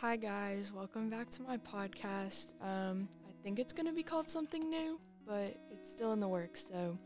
Hi, 0.00 0.16
guys. 0.16 0.74
Welcome 0.74 1.08
back 1.08 1.30
to 1.30 1.42
my 1.42 1.56
podcast. 1.56 2.52
Um, 2.60 3.08
I 3.26 3.32
think 3.42 3.58
it's 3.58 3.72
going 3.72 3.86
to 3.86 3.94
be 3.94 4.02
called 4.02 4.28
something 4.28 4.68
new, 4.68 5.00
but 5.26 5.56
it's 5.72 5.90
still 5.90 6.12
in 6.12 6.20
the 6.20 6.28
works, 6.28 6.68
so 6.68 6.98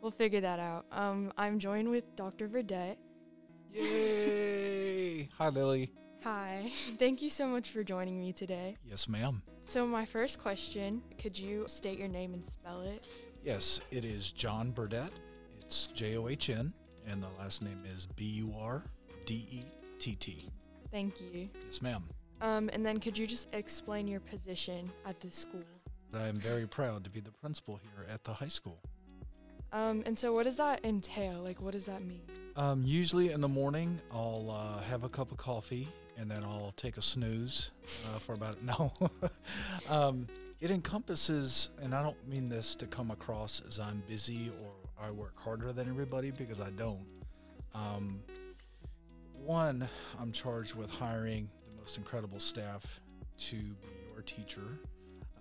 we'll 0.00 0.12
figure 0.12 0.40
that 0.40 0.60
out. 0.60 0.86
Um, 0.92 1.32
I'm 1.36 1.58
joined 1.58 1.90
with 1.90 2.04
Dr. 2.14 2.46
Burdett. 2.46 2.98
Yay! 3.72 5.28
Hi, 5.38 5.48
Lily. 5.48 5.90
Hi. 6.22 6.70
Thank 6.98 7.20
you 7.20 7.30
so 7.30 7.48
much 7.48 7.70
for 7.70 7.82
joining 7.82 8.20
me 8.20 8.32
today. 8.32 8.76
Yes, 8.84 9.08
ma'am. 9.08 9.42
So, 9.64 9.84
my 9.84 10.04
first 10.04 10.38
question 10.38 11.02
could 11.18 11.36
you 11.36 11.64
state 11.66 11.98
your 11.98 12.06
name 12.06 12.32
and 12.32 12.46
spell 12.46 12.82
it? 12.82 13.04
Yes, 13.42 13.80
it 13.90 14.04
is 14.04 14.30
John 14.30 14.70
Burdett. 14.70 15.10
It's 15.62 15.88
J 15.88 16.16
O 16.16 16.28
H 16.28 16.48
N, 16.50 16.72
and 17.08 17.20
the 17.20 17.30
last 17.40 17.60
name 17.60 17.82
is 17.92 18.06
B 18.06 18.24
U 18.24 18.54
R 18.56 18.84
D 19.24 19.48
E 19.50 19.64
T 19.98 20.14
T. 20.14 20.48
Thank 20.92 21.20
you. 21.20 21.48
Yes, 21.66 21.82
ma'am. 21.82 22.04
Um, 22.40 22.70
and 22.72 22.84
then 22.84 23.00
could 23.00 23.16
you 23.16 23.26
just 23.26 23.48
explain 23.52 24.06
your 24.06 24.20
position 24.20 24.90
at 25.06 25.20
the 25.20 25.30
school? 25.30 25.64
I 26.14 26.28
am 26.28 26.38
very 26.38 26.66
proud 26.66 27.04
to 27.04 27.10
be 27.10 27.20
the 27.20 27.32
principal 27.32 27.80
here 27.82 28.06
at 28.12 28.24
the 28.24 28.32
high 28.32 28.48
school. 28.48 28.78
Um, 29.72 30.02
and 30.06 30.16
so, 30.16 30.32
what 30.32 30.44
does 30.44 30.56
that 30.56 30.84
entail? 30.84 31.40
Like, 31.42 31.60
what 31.60 31.72
does 31.72 31.86
that 31.86 32.02
mean? 32.02 32.22
Um, 32.54 32.82
usually 32.84 33.32
in 33.32 33.40
the 33.40 33.48
morning, 33.48 34.00
I'll 34.10 34.50
uh, 34.50 34.82
have 34.82 35.04
a 35.04 35.08
cup 35.08 35.32
of 35.32 35.38
coffee 35.38 35.88
and 36.18 36.30
then 36.30 36.42
I'll 36.42 36.72
take 36.76 36.96
a 36.96 37.02
snooze 37.02 37.70
uh, 38.06 38.18
for 38.18 38.34
about 38.34 38.62
no. 38.62 38.92
um, 39.88 40.26
it 40.60 40.70
encompasses, 40.70 41.70
and 41.82 41.94
I 41.94 42.02
don't 42.02 42.28
mean 42.28 42.48
this 42.48 42.74
to 42.76 42.86
come 42.86 43.10
across 43.10 43.60
as 43.68 43.78
I'm 43.78 44.02
busy 44.08 44.50
or 44.62 44.70
I 44.98 45.10
work 45.10 45.34
harder 45.38 45.72
than 45.72 45.88
everybody 45.88 46.30
because 46.30 46.60
I 46.60 46.70
don't. 46.70 47.04
Um, 47.74 48.22
one, 49.34 49.86
I'm 50.18 50.32
charged 50.32 50.74
with 50.74 50.90
hiring 50.90 51.50
most 51.86 51.98
incredible 51.98 52.40
staff 52.40 52.98
to 53.38 53.54
be 53.54 53.88
your 54.12 54.22
teacher. 54.22 54.80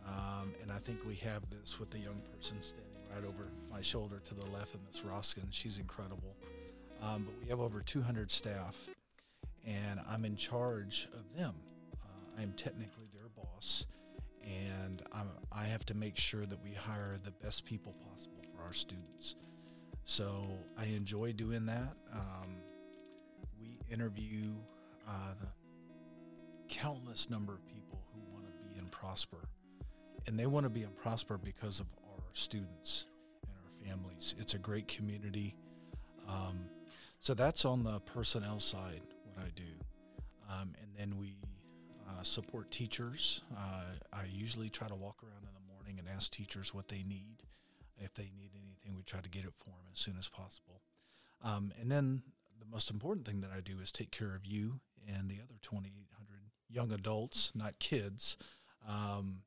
Um, 0.08 0.54
and 0.62 0.72
I 0.72 0.78
think 0.78 1.04
we 1.04 1.16
have 1.16 1.42
this 1.50 1.80
with 1.80 1.90
the 1.90 1.98
young 1.98 2.22
person 2.32 2.62
standing 2.62 3.02
right 3.12 3.26
over 3.28 3.48
my 3.72 3.82
shoulder 3.82 4.22
to 4.26 4.36
the 4.36 4.46
left 4.52 4.76
of 4.76 4.82
Miss 4.86 5.04
Roskin. 5.04 5.48
She's 5.50 5.80
incredible. 5.80 6.36
Um, 7.02 7.24
but 7.24 7.34
we 7.42 7.50
have 7.50 7.60
over 7.60 7.82
200 7.82 8.30
staff, 8.30 8.76
and 9.66 10.00
I'm 10.08 10.24
in 10.24 10.36
charge 10.36 11.08
of 11.14 11.36
them. 11.36 11.56
Uh, 12.04 12.40
I 12.40 12.44
am 12.44 12.54
technically 12.54 13.08
their 13.12 13.30
boss, 13.36 13.88
and 14.44 15.02
I'm, 15.12 15.32
I 15.52 15.64
have 15.64 15.84
to 15.88 15.96
make 15.96 16.16
sure 16.16 16.46
that 16.46 16.64
we 16.64 16.74
hire 16.74 17.18
the 17.24 17.32
best 17.32 17.66
people 17.66 17.96
possible 18.08 18.44
for 18.56 18.64
our 18.64 18.74
students. 18.74 19.34
So 20.04 20.46
I 20.78 20.86
enjoy 20.86 21.34
doing 21.34 21.66
that. 21.66 21.96
Um, 22.14 22.58
we 23.60 23.80
interview 23.92 24.52
uh, 25.08 25.34
the 25.40 25.48
countless 26.76 27.30
number 27.30 27.54
of 27.54 27.66
people 27.66 28.04
who 28.14 28.20
want 28.34 28.46
to 28.46 28.52
be 28.68 28.78
and 28.78 28.92
prosper, 28.92 29.48
and 30.28 30.38
they 30.38 30.46
want 30.46 30.66
to 30.66 30.70
be 30.70 30.84
and 30.84 30.96
prosper 30.96 31.38
because 31.38 31.80
of 31.80 31.88
our 32.12 32.24
students 32.34 33.06
and 33.44 33.54
our 33.56 33.88
families. 33.88 34.36
It's 34.38 34.56
a 34.56 34.58
great 34.58 34.88
community. 34.88 35.56
Um, 36.28 36.66
so 37.20 37.34
that's 37.34 37.64
on 37.64 37.84
the 37.84 38.02
personnel 38.02 38.60
side, 38.60 39.02
what 39.24 39.46
I 39.46 39.50
do. 39.56 39.64
Um, 40.52 40.74
and 40.82 40.90
then 40.98 41.18
we 41.18 41.38
uh, 42.10 42.24
support 42.24 42.72
teachers. 42.72 43.42
Uh, 43.56 43.84
I 44.12 44.24
usually 44.30 44.70
try 44.70 44.90
to 44.90 44.96
walk 44.96 45.24
around 45.24 45.44
in 45.44 45.54
the 45.54 45.74
morning 45.74 45.98
and 45.98 46.08
ask 46.14 46.32
teachers 46.32 46.74
what 46.74 46.90
they 46.90 47.04
need. 47.04 47.44
If 47.98 48.14
they 48.16 48.30
need 48.36 48.52
anything, 48.54 48.98
we 48.98 49.04
try 49.04 49.22
to 49.22 49.30
get 49.30 49.46
it 49.46 49.54
for 49.58 49.70
them 49.70 49.88
as 49.94 50.00
soon 50.00 50.18
as 50.20 50.28
possible. 50.28 50.82
Um, 51.42 51.72
and 51.80 51.90
then 51.90 52.24
the 52.60 52.66
most 52.66 52.92
important 52.92 53.26
thing 53.26 53.40
that 53.42 53.52
I 53.56 53.62
do 53.62 53.80
is 53.82 53.92
take 53.94 54.12
care 54.12 54.36
of 54.36 54.46
you 54.46 54.82
and 55.08 55.30
the 55.30 55.36
other 55.36 55.56
2,800 55.62 56.15
young 56.76 56.92
adults, 56.92 57.52
not 57.56 57.80
kids, 57.80 58.36
um, 58.88 59.38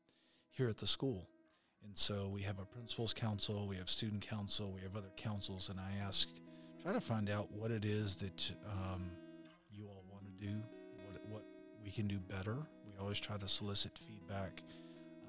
here 0.51 0.69
at 0.69 0.79
the 0.79 0.87
school. 0.87 1.29
And 1.85 1.97
so 1.97 2.29
we 2.29 2.43
have 2.43 2.59
a 2.59 2.65
principals 2.65 3.13
council, 3.13 3.69
we 3.69 3.77
have 3.77 3.91
student 3.91 4.23
council, 4.23 4.73
we 4.75 4.81
have 4.81 4.97
other 4.97 5.13
councils, 5.17 5.69
and 5.69 5.79
I 5.79 6.07
ask 6.07 6.27
try 6.83 6.93
to 6.93 7.01
find 7.01 7.29
out 7.29 7.53
what 7.53 7.71
it 7.71 7.85
is 7.85 8.17
that 8.17 8.51
um, 8.67 9.11
you 9.71 9.85
all 9.85 10.05
want 10.11 10.25
to 10.25 10.47
do, 10.47 10.55
what 11.05 11.21
what 11.29 11.45
we 11.85 11.91
can 11.91 12.09
do 12.09 12.19
better. 12.19 12.57
We 12.87 12.99
always 13.01 13.21
try 13.21 13.37
to 13.37 13.49
solicit 13.49 13.99
feedback 13.99 14.63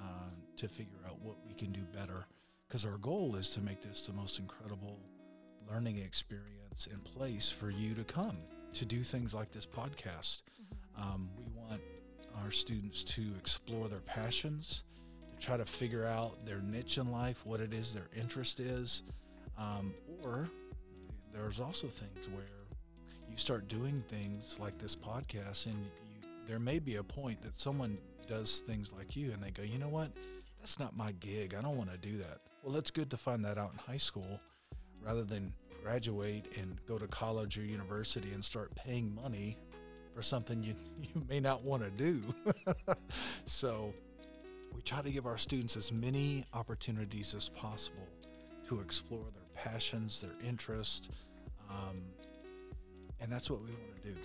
uh, 0.02 0.30
to 0.58 0.68
figure 0.68 1.04
out 1.06 1.20
what 1.22 1.36
we 1.46 1.54
can 1.54 1.72
do 1.72 1.82
better, 1.94 2.26
because 2.68 2.86
our 2.86 2.98
goal 2.98 3.36
is 3.36 3.50
to 3.52 3.62
make 3.62 3.82
this 3.82 4.08
the 4.08 4.14
most 4.14 4.40
incredible 4.40 5.00
learning 5.70 5.98
experience 5.98 6.88
and 6.92 7.04
place 7.04 7.52
for 7.52 7.70
you 7.70 7.94
to 7.94 8.04
come 8.04 8.38
to 8.74 8.86
do 8.86 9.04
things 9.04 9.34
like 9.34 9.52
this 9.52 9.66
podcast. 9.66 10.42
Um, 10.98 11.30
we 11.38 11.46
want 11.56 11.82
our 12.44 12.52
students 12.52 13.04
to 13.04 13.24
explore 13.38 13.88
their 13.88 14.00
passions, 14.00 14.84
to 15.32 15.46
try 15.46 15.58
to 15.58 15.66
figure 15.66 16.06
out 16.06 16.46
their 16.46 16.62
niche 16.62 16.98
in 16.98 17.12
life, 17.12 17.46
what 17.46 17.60
it 17.60 17.74
is 17.74 17.94
their 17.94 18.10
interest 18.18 18.60
is, 18.60 19.04
um, 19.58 19.94
or 20.24 20.50
there's 21.34 21.60
also 21.60 21.88
things 21.88 22.28
where 22.30 22.44
you 23.30 23.38
start 23.38 23.68
doing 23.68 24.04
things 24.10 24.56
like 24.60 24.78
this 24.80 24.96
podcast 24.96 25.66
and 25.66 25.76
you, 25.76 26.30
there 26.48 26.60
may 26.60 26.80
be 26.80 26.96
a 26.96 27.04
point 27.04 27.42
that 27.44 27.60
someone 27.60 27.98
does 28.28 28.60
things 28.60 28.92
like 28.96 29.16
you 29.16 29.32
and 29.32 29.42
they 29.44 29.52
go 29.52 29.64
you 29.64 29.78
know 29.78 29.90
what? 29.90 30.12
That's 30.60 30.80
not 30.80 30.98
my 30.98 31.14
gig. 31.14 31.56
I 31.58 31.62
don't 31.62 31.78
want 31.78 31.92
to 31.92 31.98
do 31.98 32.18
that. 32.18 32.40
Well 32.64 32.76
it's 32.76 32.92
good 32.92 33.10
to 33.12 33.18
find 33.18 33.44
that 33.46 33.58
out 33.58 33.72
in 33.72 33.80
high 33.80 33.98
school 33.98 34.40
rather 35.04 35.24
than 35.24 35.54
graduate 35.84 36.46
and 36.58 36.78
go 36.88 36.98
to 36.98 37.08
college 37.08 37.58
or 37.58 37.62
university 37.62 38.32
and 38.34 38.44
start 38.44 38.74
paying 38.76 39.16
money 39.16 39.58
something 40.22 40.64
you, 40.64 40.76
you 41.02 41.24
may 41.30 41.40
not 41.40 41.64
want 41.64 41.84
to 41.84 41.90
do 41.92 42.22
so 43.46 43.94
we 44.76 44.82
try 44.82 45.02
to 45.02 45.10
give 45.10 45.26
our 45.26 45.38
students 45.38 45.76
as 45.76 45.92
many 45.92 46.46
opportunities 46.54 47.34
as 47.34 47.50
possible 47.50 48.08
to 48.68 48.80
explore 48.80 49.26
their 49.34 49.64
passions, 49.64 50.22
their 50.22 50.48
interests, 50.48 51.10
um, 51.70 52.02
and 53.20 53.32
that's 53.32 53.50
what 53.50 53.62
we 53.62 53.68
want 53.68 54.04
to 54.04 54.10
do. 54.10 54.16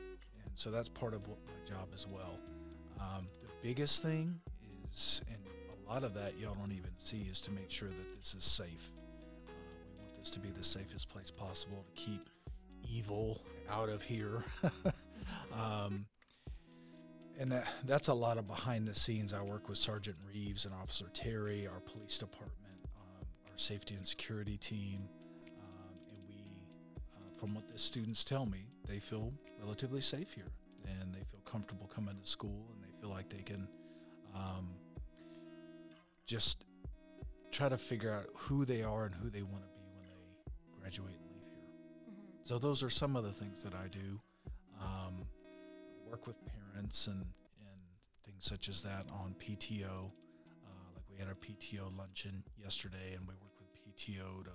And 0.45 0.53
so 0.55 0.71
that's 0.71 0.89
part 0.89 1.15
of 1.15 1.27
what 1.27 1.39
my 1.47 1.69
job 1.69 1.89
as 1.95 2.07
well. 2.07 2.39
Um, 3.01 3.27
the 3.43 3.49
biggest 3.67 4.03
thing 4.03 4.39
is, 4.91 5.23
and 5.29 5.39
a 5.87 5.91
lot 5.91 6.05
of 6.05 6.15
that 6.15 6.39
y'all 6.39 6.55
don't 6.55 6.73
even 6.73 6.91
see, 6.99 7.27
is 7.31 7.41
to 7.43 7.51
make 7.51 7.71
sure 7.71 7.89
that 7.89 8.17
this 8.17 8.35
is 8.35 8.45
safe. 8.45 8.91
Uh, 9.49 9.53
we 9.97 10.03
want 10.03 10.19
this 10.19 10.31
to 10.31 10.39
be 10.39 10.51
the 10.51 10.65
safest 10.65 11.09
place 11.09 11.31
possible 11.31 11.85
to 11.85 12.01
keep 12.01 12.29
evil 12.89 13.41
out 13.71 13.89
of 13.89 14.03
here. 14.03 14.45
um, 15.55 16.07
and 17.39 17.53
that, 17.53 17.67
that's 17.85 18.09
a 18.09 18.15
lot 18.15 18.39
of 18.39 18.47
behind 18.47 18.87
the 18.87 18.95
scenes. 18.95 19.33
I 19.33 19.43
work 19.43 19.69
with 19.69 19.79
Sergeant 19.79 20.17
Reeves 20.27 20.65
and 20.65 20.75
Officer 20.75 21.07
Terry, 21.13 21.67
our 21.67 21.81
police 21.81 22.19
department 22.19 22.65
our 23.55 23.59
safety 23.59 23.95
and 23.95 24.05
security 24.05 24.57
team, 24.57 25.09
um, 25.61 25.95
and 26.11 26.19
we, 26.29 26.35
uh, 27.15 27.39
from 27.39 27.55
what 27.55 27.71
the 27.71 27.79
students 27.79 28.25
tell 28.25 28.47
me, 28.47 28.67
they 28.89 28.99
feel 28.99 29.33
relatively 29.61 30.01
safe 30.01 30.33
here, 30.33 30.51
and 30.87 31.15
they 31.15 31.23
feel 31.31 31.41
comfortable 31.45 31.89
coming 31.95 32.17
to 32.21 32.29
school, 32.29 32.67
and 32.75 32.83
they 32.83 33.01
feel 33.01 33.11
like 33.11 33.29
they 33.29 33.43
can 33.43 33.69
um, 34.35 34.71
just 36.27 36.65
try 37.53 37.69
to 37.69 37.79
figure 37.79 38.13
out 38.13 38.27
who 38.35 38.65
they 38.65 38.83
are 38.83 39.05
and 39.05 39.15
who 39.15 39.31
they 39.31 39.43
want 39.43 39.63
to 39.63 39.69
be 39.69 39.85
when 39.85 40.03
they 40.09 40.81
graduate 40.81 41.15
and 41.15 41.31
leave 41.31 41.47
here. 41.49 41.63
Mm-hmm. 42.11 42.49
So 42.49 42.59
those 42.59 42.83
are 42.83 42.91
some 42.91 43.15
of 43.15 43.23
the 43.23 43.33
things 43.33 43.63
that 43.63 43.75
I 43.75 43.87
do. 43.87 44.21
Um, 44.83 45.27
work 46.15 46.29
with 46.29 46.37
parents 46.47 47.09
and 47.09 47.23
and 47.59 47.81
things 48.25 48.45
such 48.45 48.69
as 48.69 48.83
that 48.83 49.05
on 49.11 49.35
PTO. 49.41 49.83
Uh, 49.83 50.87
like 50.95 51.03
we 51.11 51.19
had 51.19 51.27
our 51.27 51.35
PTO 51.35 51.91
luncheon 51.99 52.45
yesterday, 52.57 53.15
and 53.17 53.27
we 53.27 53.35
worked 53.35 53.59
with 53.59 53.75
PTO 53.75 54.45
to. 54.45 54.51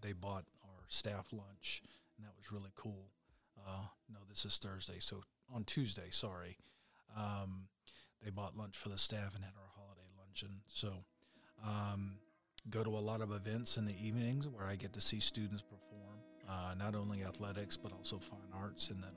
They 0.00 0.12
bought 0.12 0.44
our 0.62 0.84
staff 0.86 1.32
lunch, 1.32 1.82
and 2.16 2.24
that 2.24 2.32
was 2.36 2.52
really 2.52 2.70
cool. 2.76 3.10
Uh, 3.58 3.86
no, 4.08 4.20
this 4.30 4.44
is 4.44 4.56
Thursday, 4.58 5.00
so 5.00 5.24
on 5.52 5.64
Tuesday, 5.64 6.10
sorry, 6.10 6.58
um, 7.16 7.66
they 8.22 8.30
bought 8.30 8.56
lunch 8.56 8.76
for 8.76 8.88
the 8.88 8.98
staff 8.98 9.34
and 9.34 9.42
had 9.42 9.54
our 9.56 9.70
holiday 9.74 10.08
luncheon. 10.16 10.60
So, 10.68 10.92
um, 11.66 12.18
go 12.70 12.84
to 12.84 12.90
a 12.90 13.02
lot 13.02 13.20
of 13.20 13.32
events 13.32 13.78
in 13.78 13.84
the 13.84 13.96
evenings 14.00 14.46
where 14.46 14.66
I 14.66 14.76
get 14.76 14.92
to 14.92 15.00
see 15.00 15.18
students 15.18 15.62
perform, 15.62 16.20
uh, 16.48 16.74
not 16.78 16.94
only 16.94 17.24
athletics 17.24 17.76
but 17.76 17.90
also 17.92 18.20
fine 18.20 18.52
arts, 18.54 18.90
and 18.90 19.02
then 19.02 19.10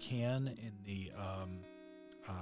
can 0.00 0.48
in 0.48 0.72
the 0.84 1.10
um, 1.16 1.60
uh, 2.28 2.32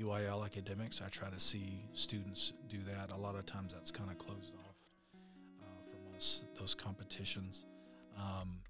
UIL 0.00 0.44
academics. 0.44 1.00
I 1.04 1.08
try 1.08 1.28
to 1.30 1.40
see 1.40 1.84
students 1.94 2.52
do 2.68 2.78
that. 2.78 3.12
A 3.12 3.18
lot 3.18 3.34
of 3.34 3.46
times 3.46 3.74
that's 3.74 3.90
kind 3.90 4.10
of 4.10 4.18
closed 4.18 4.54
off 4.54 4.74
uh, 5.60 5.90
from 5.90 6.16
us, 6.16 6.42
those 6.58 6.74
competitions. 6.74 7.66
Um, 8.16 8.60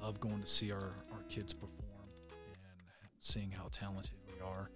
love 0.00 0.20
going 0.20 0.40
to 0.40 0.48
see 0.48 0.72
our, 0.72 0.94
our 1.12 1.22
kids 1.28 1.52
perform 1.52 2.08
and 2.30 3.10
seeing 3.18 3.50
how 3.50 3.68
talented 3.70 4.14
we 4.26 4.40
are. 4.44 4.70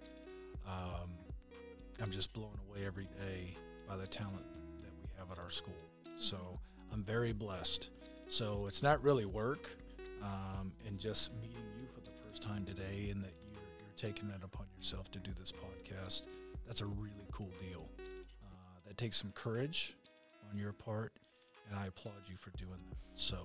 Um, 0.67 1.11
I'm 2.01 2.11
just 2.11 2.33
blown 2.33 2.59
away 2.69 2.85
every 2.85 3.07
day 3.25 3.55
by 3.87 3.97
the 3.97 4.07
talent 4.07 4.45
that 4.81 4.91
we 5.01 5.09
have 5.17 5.31
at 5.31 5.39
our 5.39 5.49
school. 5.49 5.73
So 6.19 6.59
I'm 6.91 7.03
very 7.03 7.33
blessed. 7.33 7.89
So 8.29 8.65
it's 8.67 8.83
not 8.83 9.01
really 9.03 9.25
work, 9.25 9.69
um, 10.23 10.71
and 10.85 10.99
just 10.99 11.31
meeting 11.41 11.63
you 11.79 11.87
for 11.93 12.01
the 12.01 12.11
first 12.27 12.41
time 12.41 12.65
today, 12.65 13.09
and 13.11 13.23
that 13.23 13.33
you're, 13.43 13.61
you're 13.79 13.97
taking 13.97 14.29
it 14.29 14.43
upon 14.43 14.65
yourself 14.75 15.11
to 15.11 15.19
do 15.19 15.31
this 15.39 15.51
podcast. 15.51 16.23
That's 16.65 16.81
a 16.81 16.85
really 16.85 17.27
cool 17.31 17.51
deal. 17.69 17.87
Uh, 17.99 18.79
that 18.87 18.97
takes 18.97 19.17
some 19.17 19.31
courage 19.31 19.95
on 20.51 20.57
your 20.57 20.73
part, 20.73 21.13
and 21.69 21.79
I 21.79 21.87
applaud 21.87 22.21
you 22.29 22.35
for 22.37 22.51
doing 22.51 22.79
that. 22.89 22.97
So, 23.15 23.37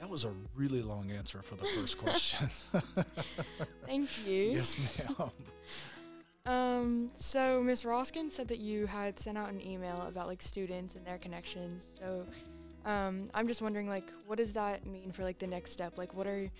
that 0.00 0.08
was 0.08 0.24
a 0.24 0.32
really 0.54 0.82
long 0.82 1.10
answer 1.10 1.42
for 1.42 1.56
the 1.56 1.64
first 1.64 1.98
question. 2.02 2.48
Thank 3.86 4.26
you. 4.26 4.52
yes, 4.52 4.76
ma'am. 4.98 5.30
Um, 6.46 7.10
so 7.14 7.62
Miss 7.62 7.84
Roskin 7.84 8.30
said 8.30 8.48
that 8.48 8.58
you 8.58 8.86
had 8.86 9.18
sent 9.18 9.36
out 9.36 9.50
an 9.50 9.60
email 9.60 10.06
about 10.08 10.28
like 10.28 10.40
students 10.40 10.94
and 10.94 11.04
their 11.06 11.18
connections. 11.18 11.86
So, 11.98 12.24
um, 12.88 13.30
I'm 13.34 13.46
just 13.46 13.60
wondering, 13.60 13.86
like, 13.86 14.10
what 14.26 14.38
does 14.38 14.54
that 14.54 14.86
mean 14.86 15.12
for 15.12 15.22
like 15.22 15.38
the 15.38 15.46
next 15.46 15.72
step? 15.72 15.98
Like, 15.98 16.14
what 16.14 16.26
are 16.26 16.50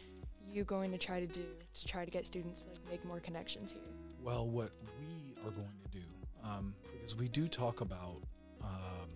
you 0.52 0.62
going 0.62 0.90
to 0.92 0.98
try 0.98 1.20
to 1.20 1.26
do 1.26 1.44
to 1.72 1.86
try 1.86 2.04
to 2.04 2.10
get 2.10 2.26
students 2.26 2.60
to 2.60 2.68
like 2.68 2.90
make 2.90 3.04
more 3.06 3.18
connections 3.18 3.72
here? 3.72 3.80
Well, 4.22 4.46
what 4.46 4.70
we 5.00 5.34
are 5.42 5.50
going 5.50 5.72
to 5.84 5.98
do, 5.98 6.04
um, 6.44 6.74
because 6.92 7.16
we 7.16 7.28
do 7.28 7.48
talk 7.48 7.80
about 7.80 8.22
um, 8.62 9.08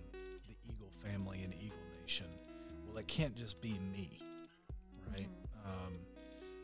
the 0.48 0.56
Eagle 0.72 0.90
family 1.04 1.42
and 1.44 1.54
Eagle 1.54 1.76
Nation. 2.00 2.26
Well, 2.86 2.96
it 2.96 3.08
can't 3.08 3.36
just 3.36 3.60
be 3.60 3.78
me, 3.92 4.22
right? 5.12 5.28
Um, 5.66 5.98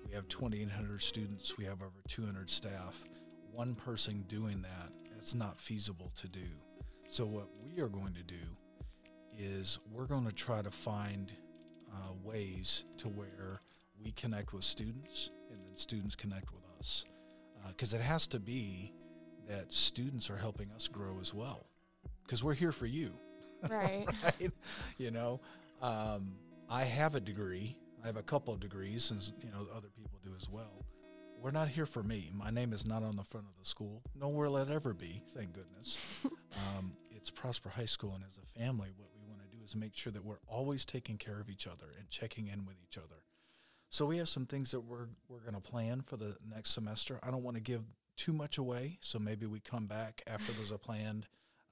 we 0.06 0.14
have 0.14 0.28
2,800 0.28 1.02
students. 1.02 1.58
We 1.58 1.66
have 1.66 1.82
over 1.82 2.00
200 2.08 2.48
staff. 2.48 3.04
One 3.52 3.74
person 3.74 4.24
doing 4.28 4.62
that, 4.62 4.92
it's 5.18 5.34
not 5.34 5.60
feasible 5.60 6.10
to 6.20 6.26
do. 6.26 6.48
So 7.06 7.26
what 7.26 7.48
we 7.62 7.82
are 7.82 7.88
going 7.88 8.14
to 8.14 8.22
do 8.22 8.56
is 9.38 9.78
we're 9.92 10.06
going 10.06 10.26
to 10.26 10.32
try 10.32 10.60
to 10.60 10.70
find 10.70 11.32
uh, 11.92 12.12
ways 12.24 12.84
to 12.98 13.08
where 13.08 13.62
we 14.02 14.10
connect 14.12 14.52
with 14.52 14.64
students 14.64 15.30
and 15.50 15.60
then 15.64 15.76
students 15.76 16.14
connect 16.14 16.52
with 16.52 16.64
us. 16.78 17.04
Because 17.68 17.94
it 17.94 18.00
has 18.00 18.26
to 18.28 18.38
be 18.38 18.92
that 19.48 19.72
students 19.72 20.30
are 20.30 20.36
helping 20.36 20.70
us 20.72 20.88
grow 20.88 21.18
as 21.20 21.32
well. 21.32 21.66
Because 22.24 22.42
we're 22.42 22.54
here 22.54 22.72
for 22.72 22.86
you. 22.86 23.12
Right. 23.68 24.06
right? 24.24 24.50
You 24.98 25.10
know? 25.10 25.40
Um, 25.80 26.34
i 26.68 26.84
have 26.84 27.14
a 27.14 27.20
degree. 27.20 27.76
I 28.02 28.06
have 28.06 28.16
a 28.16 28.22
couple 28.22 28.52
of 28.52 28.60
degrees 28.60 29.10
and 29.10 29.20
you 29.42 29.50
know 29.50 29.66
other 29.74 29.88
people 29.96 30.18
do 30.22 30.30
as 30.36 30.48
well. 30.48 30.84
We're 31.40 31.52
not 31.52 31.68
here 31.68 31.86
for 31.86 32.02
me. 32.02 32.30
My 32.34 32.50
name 32.50 32.72
is 32.72 32.86
not 32.86 33.02
on 33.02 33.16
the 33.16 33.22
front 33.22 33.46
of 33.46 33.58
the 33.58 33.64
school. 33.64 34.02
Nowhere 34.18 34.48
will 34.48 34.58
it 34.58 34.70
ever 34.70 34.92
be 34.92 35.22
thank 35.34 35.52
goodness. 35.52 35.96
Um, 36.76 36.96
it's 37.14 37.30
prosper 37.30 37.68
high 37.68 37.84
school 37.84 38.14
and 38.14 38.24
as 38.24 38.38
a 38.38 38.58
family 38.58 38.88
what 38.96 39.10
is 39.68 39.76
make 39.76 39.94
sure 39.94 40.12
that 40.12 40.24
we're 40.24 40.40
always 40.46 40.84
taking 40.84 41.18
care 41.18 41.40
of 41.40 41.50
each 41.50 41.66
other 41.66 41.86
and 41.98 42.10
checking 42.10 42.48
in 42.48 42.64
with 42.66 42.76
each 42.82 42.96
other 42.98 43.24
so 43.90 44.04
we 44.04 44.18
have 44.18 44.28
some 44.28 44.46
things 44.46 44.70
that 44.72 44.80
we're 44.80 45.08
we're 45.28 45.40
going 45.40 45.54
to 45.54 45.60
plan 45.60 46.02
for 46.02 46.16
the 46.16 46.36
next 46.54 46.70
semester. 46.70 47.18
I 47.22 47.30
don't 47.30 47.42
want 47.42 47.56
to 47.56 47.62
give 47.62 47.82
too 48.16 48.32
much 48.32 48.58
away, 48.58 48.98
so 49.00 49.18
maybe 49.18 49.46
we 49.46 49.60
come 49.60 49.86
back 49.86 50.22
after 50.26 50.52
there's 50.52 50.72
a 50.72 50.78
planned, 50.78 51.26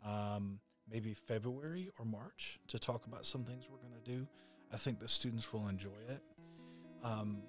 um, 0.05 0.61
maybe 0.91 1.13
February 1.13 1.91
or 1.99 2.05
March 2.05 2.59
to 2.69 2.79
talk 2.79 3.07
about 3.07 3.27
some 3.27 3.45
things 3.45 3.67
we're 3.71 3.79
going 3.79 4.01
to 4.03 4.11
do. 4.11 4.27
I 4.73 4.77
think 4.77 4.99
the 4.99 5.09
students 5.09 5.53
will 5.53 5.69
enjoy 5.69 5.99
it. 6.09 6.23
Um, 7.05 7.43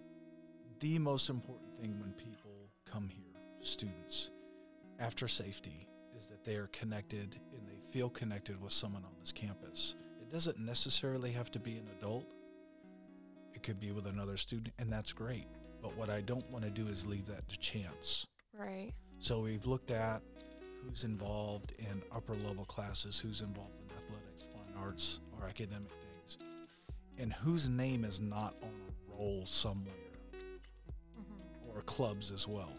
the 0.80 1.00
most 1.00 1.30
important 1.30 1.74
thing 1.74 2.00
when 2.00 2.12
people 2.14 2.70
come 2.86 3.08
here, 3.08 3.42
students, 3.62 4.32
after 5.00 5.28
safety, 5.28 5.88
is 6.18 6.28
that 6.28 6.44
they 6.44 6.56
are 6.56 6.68
connected 6.68 7.40
and 7.54 7.68
they 7.68 7.80
feel 7.92 8.10
connected 8.10 8.62
with 8.62 8.74
someone 8.74 9.04
on 9.06 9.12
this 9.20 9.32
campus. 9.32 9.96
It 10.28 10.34
doesn't 10.34 10.60
necessarily 10.60 11.32
have 11.32 11.52
to 11.52 11.60
be 11.60 11.78
an 11.78 11.88
adult 12.00 12.26
it 13.54 13.64
could 13.64 13.80
be 13.80 13.92
with 13.92 14.06
another 14.08 14.38
student, 14.38 14.74
and 14.78 14.92
that's 14.92 15.12
great. 15.14 15.48
But 15.82 15.96
what 15.98 16.10
I 16.10 16.22
don't 16.22 16.48
want 16.52 16.64
to 16.66 16.70
do 16.70 16.86
is 16.88 17.08
leave 17.08 17.26
that 17.28 17.48
to 17.50 17.58
chance. 17.58 18.28
Right. 18.54 18.92
So 19.20 19.40
we've 19.40 19.66
looked 19.66 19.90
at 19.90 20.22
who's 20.84 21.04
involved 21.04 21.74
in 21.80 22.04
upper 22.12 22.36
level 22.36 22.66
classes, 22.66 23.18
who's 23.18 23.42
involved 23.42 23.74
in 23.82 23.90
athletics, 23.98 24.46
fine 24.54 24.84
arts, 24.84 25.22
or 25.40 25.48
academic 25.48 25.90
things, 25.92 26.38
and 27.18 27.34
whose 27.34 27.68
name 27.68 28.04
is 28.06 28.20
not 28.20 28.54
on 28.62 28.70
a 28.70 29.12
roll 29.18 29.46
somewhere, 29.46 29.94
Mm-hmm. 31.20 31.76
or 31.76 31.82
clubs 31.84 32.32
as 32.32 32.48
well. 32.48 32.70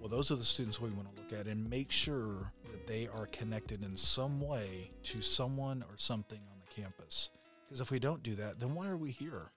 Well, 0.00 0.08
those 0.08 0.32
are 0.32 0.36
the 0.36 0.44
students 0.44 0.80
we 0.80 0.90
want 0.90 1.14
to 1.14 1.22
look 1.22 1.32
at 1.38 1.46
and 1.46 1.70
make 1.70 1.92
sure 1.92 2.52
that 2.72 2.88
they 2.88 3.06
are 3.06 3.26
connected 3.26 3.84
in 3.84 3.96
some 3.96 4.40
way 4.40 4.90
to 5.04 5.22
someone 5.22 5.82
or 5.88 5.94
something 5.96 6.40
campus. 6.74 7.30
Because 7.66 7.80
if 7.80 7.90
we 7.90 7.98
don't 7.98 8.22
do 8.22 8.34
that, 8.36 8.60
then 8.60 8.74
why 8.74 8.88
are 8.88 8.96
we 8.96 9.10
here? 9.10 9.50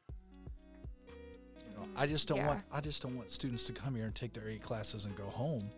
You 1.08 1.78
know, 1.78 1.88
I 1.96 2.08
just 2.08 2.28
don't 2.28 2.38
Yeah. 2.38 2.48
want 2.48 2.66
I 2.72 2.82
just 2.82 3.02
don't 3.02 3.16
want 3.16 3.32
students 3.32 3.64
to 3.66 3.74
come 3.74 3.96
here 3.96 4.06
and 4.06 4.16
take 4.16 4.34
their 4.34 4.48
eight 4.50 4.62
classes 4.62 5.06
and 5.06 5.16
go 5.16 5.26
home. 5.26 5.70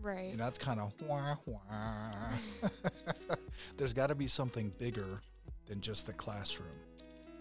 Right. 0.00 0.30
You 0.30 0.36
know, 0.36 0.44
that's 0.44 0.58
kind 0.58 0.80
of 0.80 0.92
wah 1.02 1.36
wah. 1.46 2.30
There's 3.76 3.92
got 3.92 4.08
to 4.08 4.14
be 4.14 4.26
something 4.26 4.72
bigger 4.78 5.20
than 5.66 5.80
just 5.80 6.06
the 6.06 6.12
classroom, 6.12 6.68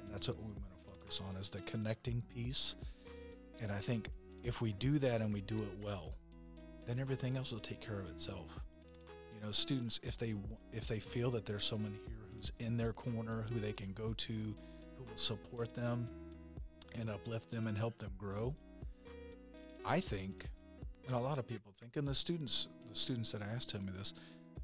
and 0.03 0.13
that's 0.13 0.27
what 0.27 0.37
we 0.37 0.43
want 0.45 0.57
to 0.57 0.91
focus 0.91 1.21
on 1.27 1.35
is 1.37 1.49
the 1.49 1.61
connecting 1.61 2.21
piece. 2.33 2.75
And 3.61 3.71
I 3.71 3.79
think 3.79 4.09
if 4.43 4.61
we 4.61 4.73
do 4.73 4.97
that 4.99 5.21
and 5.21 5.33
we 5.33 5.41
do 5.41 5.57
it 5.57 5.77
well, 5.83 6.15
then 6.87 6.99
everything 6.99 7.37
else 7.37 7.51
will 7.51 7.59
take 7.59 7.81
care 7.81 7.99
of 7.99 8.07
itself. 8.09 8.59
You 9.35 9.45
know, 9.45 9.51
students 9.51 9.99
if 10.03 10.17
they 10.17 10.33
if 10.71 10.87
they 10.87 10.99
feel 10.99 11.31
that 11.31 11.45
there's 11.45 11.63
someone 11.65 11.93
here 12.05 12.24
who's 12.45 12.65
in 12.65 12.77
their 12.77 12.93
corner 12.93 13.45
who 13.51 13.59
they 13.59 13.73
can 13.73 13.93
go 13.93 14.13
to, 14.13 14.33
who 14.33 15.03
will 15.03 15.17
support 15.17 15.73
them 15.73 16.07
and 16.99 17.09
uplift 17.09 17.51
them 17.51 17.67
and 17.67 17.77
help 17.77 17.97
them 17.97 18.11
grow, 18.17 18.55
I 19.85 19.99
think 19.99 20.47
and 21.07 21.15
a 21.15 21.19
lot 21.19 21.37
of 21.37 21.47
people 21.47 21.71
think, 21.79 21.97
and 21.97 22.07
the 22.07 22.15
students, 22.15 22.67
the 22.89 22.95
students 22.95 23.31
that 23.31 23.43
I 23.43 23.45
asked 23.45 23.69
tell 23.69 23.81
me 23.81 23.91
this, 23.95 24.15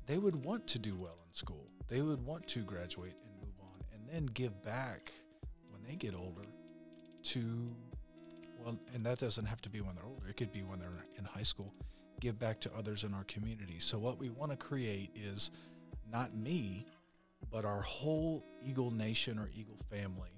they 0.08 0.18
would 0.18 0.44
want 0.44 0.66
to 0.68 0.80
do 0.80 0.96
well 0.96 1.20
in 1.28 1.34
school. 1.34 1.68
They 1.88 2.02
would 2.02 2.26
want 2.26 2.48
to 2.48 2.62
graduate 2.62 3.14
and 3.24 3.32
move 3.40 3.54
on, 3.62 3.80
and 3.94 4.10
then 4.12 4.26
give 4.26 4.64
back 4.64 5.12
when 5.70 5.84
they 5.88 5.96
get 5.96 6.16
older 6.16 6.48
to, 7.26 7.76
well, 8.64 8.76
and 8.96 9.06
that 9.06 9.20
doesn't 9.20 9.46
have 9.46 9.62
to 9.62 9.70
be 9.70 9.82
when 9.82 9.94
they're 9.94 10.06
older. 10.06 10.28
It 10.30 10.38
could 10.38 10.52
be 10.52 10.64
when 10.64 10.80
they're 10.80 11.06
in 11.16 11.26
high 11.26 11.44
school. 11.44 11.76
Give 12.20 12.40
back 12.40 12.60
to 12.62 12.72
others 12.76 13.04
in 13.04 13.14
our 13.14 13.26
community. 13.26 13.78
So 13.78 14.00
what 14.00 14.18
we 14.18 14.30
want 14.30 14.50
to 14.50 14.58
create 14.58 15.12
is 15.16 15.52
not 16.12 16.36
me, 16.36 16.88
but 17.52 17.66
our 17.66 17.82
whole 17.82 18.44
Eagle 18.64 18.92
Nation 18.92 19.38
or 19.38 19.50
Eagle 19.54 19.78
family. 19.90 20.30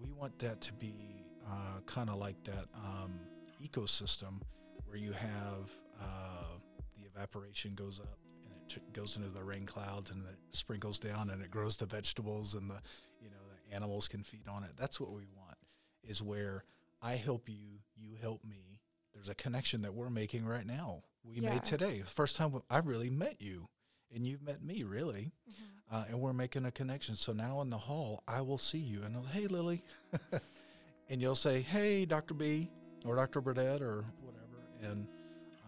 We 0.00 0.10
want 0.12 0.38
that 0.40 0.60
to 0.62 0.72
be 0.74 1.24
uh, 1.48 1.80
kind 1.86 2.08
of 2.10 2.16
like 2.16 2.42
that 2.44 2.66
um, 2.74 3.18
ecosystem 3.64 4.40
where 4.86 4.96
you 4.96 5.12
have 5.12 5.70
uh, 6.00 6.58
the 6.98 7.06
evaporation 7.06 7.74
goes 7.74 8.00
up 8.00 8.18
and 8.44 8.52
it 8.52 8.68
ch- 8.68 8.92
goes 8.92 9.16
into 9.16 9.28
the 9.28 9.42
rain 9.42 9.64
clouds 9.66 10.10
and 10.10 10.24
it 10.26 10.36
sprinkles 10.56 10.98
down 10.98 11.30
and 11.30 11.42
it 11.42 11.50
grows 11.50 11.76
the 11.76 11.86
vegetables 11.86 12.54
and 12.54 12.68
the 12.68 12.80
you 13.22 13.30
know 13.30 13.36
the 13.68 13.74
animals 13.76 14.08
can 14.08 14.22
feed 14.22 14.48
on 14.48 14.64
it. 14.64 14.70
That's 14.76 14.98
what 15.00 15.10
we 15.12 15.22
want. 15.36 15.56
Is 16.04 16.20
where 16.20 16.64
I 17.00 17.12
help 17.14 17.48
you, 17.48 17.78
you 17.96 18.16
help 18.20 18.44
me. 18.44 18.80
There's 19.14 19.28
a 19.28 19.34
connection 19.34 19.82
that 19.82 19.94
we're 19.94 20.10
making 20.10 20.44
right 20.44 20.66
now. 20.66 21.02
We 21.24 21.36
Yeah. 21.36 21.50
made 21.50 21.64
today. 21.64 22.02
First 22.04 22.34
time 22.36 22.60
I've 22.68 22.86
really 22.86 23.10
met 23.10 23.40
you, 23.40 23.68
and 24.14 24.26
you've 24.26 24.42
met 24.42 24.62
me 24.62 24.82
really, 24.82 25.32
Mm-hmm. 25.50 25.94
uh, 25.96 26.04
and 26.08 26.20
we're 26.20 26.32
making 26.32 26.64
a 26.64 26.70
connection. 26.70 27.14
So 27.16 27.32
now 27.32 27.60
in 27.60 27.70
the 27.70 27.78
hall, 27.78 28.22
I 28.28 28.40
will 28.40 28.58
see 28.58 28.78
you 28.78 29.02
and 29.02 29.16
I'll, 29.16 29.24
hey 29.24 29.46
Lily, 29.46 29.82
and 31.08 31.20
you'll 31.20 31.34
say, 31.34 31.60
hey 31.62 32.04
Dr. 32.06 32.34
B 32.34 32.70
or 33.04 33.16
Dr. 33.16 33.40
Burdett 33.40 33.82
or 33.82 34.04
whatever, 34.22 34.90
and 34.92 35.06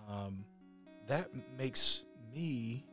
um, 0.09 0.45
that 1.07 1.31
makes 1.59 2.03
me 2.35 2.85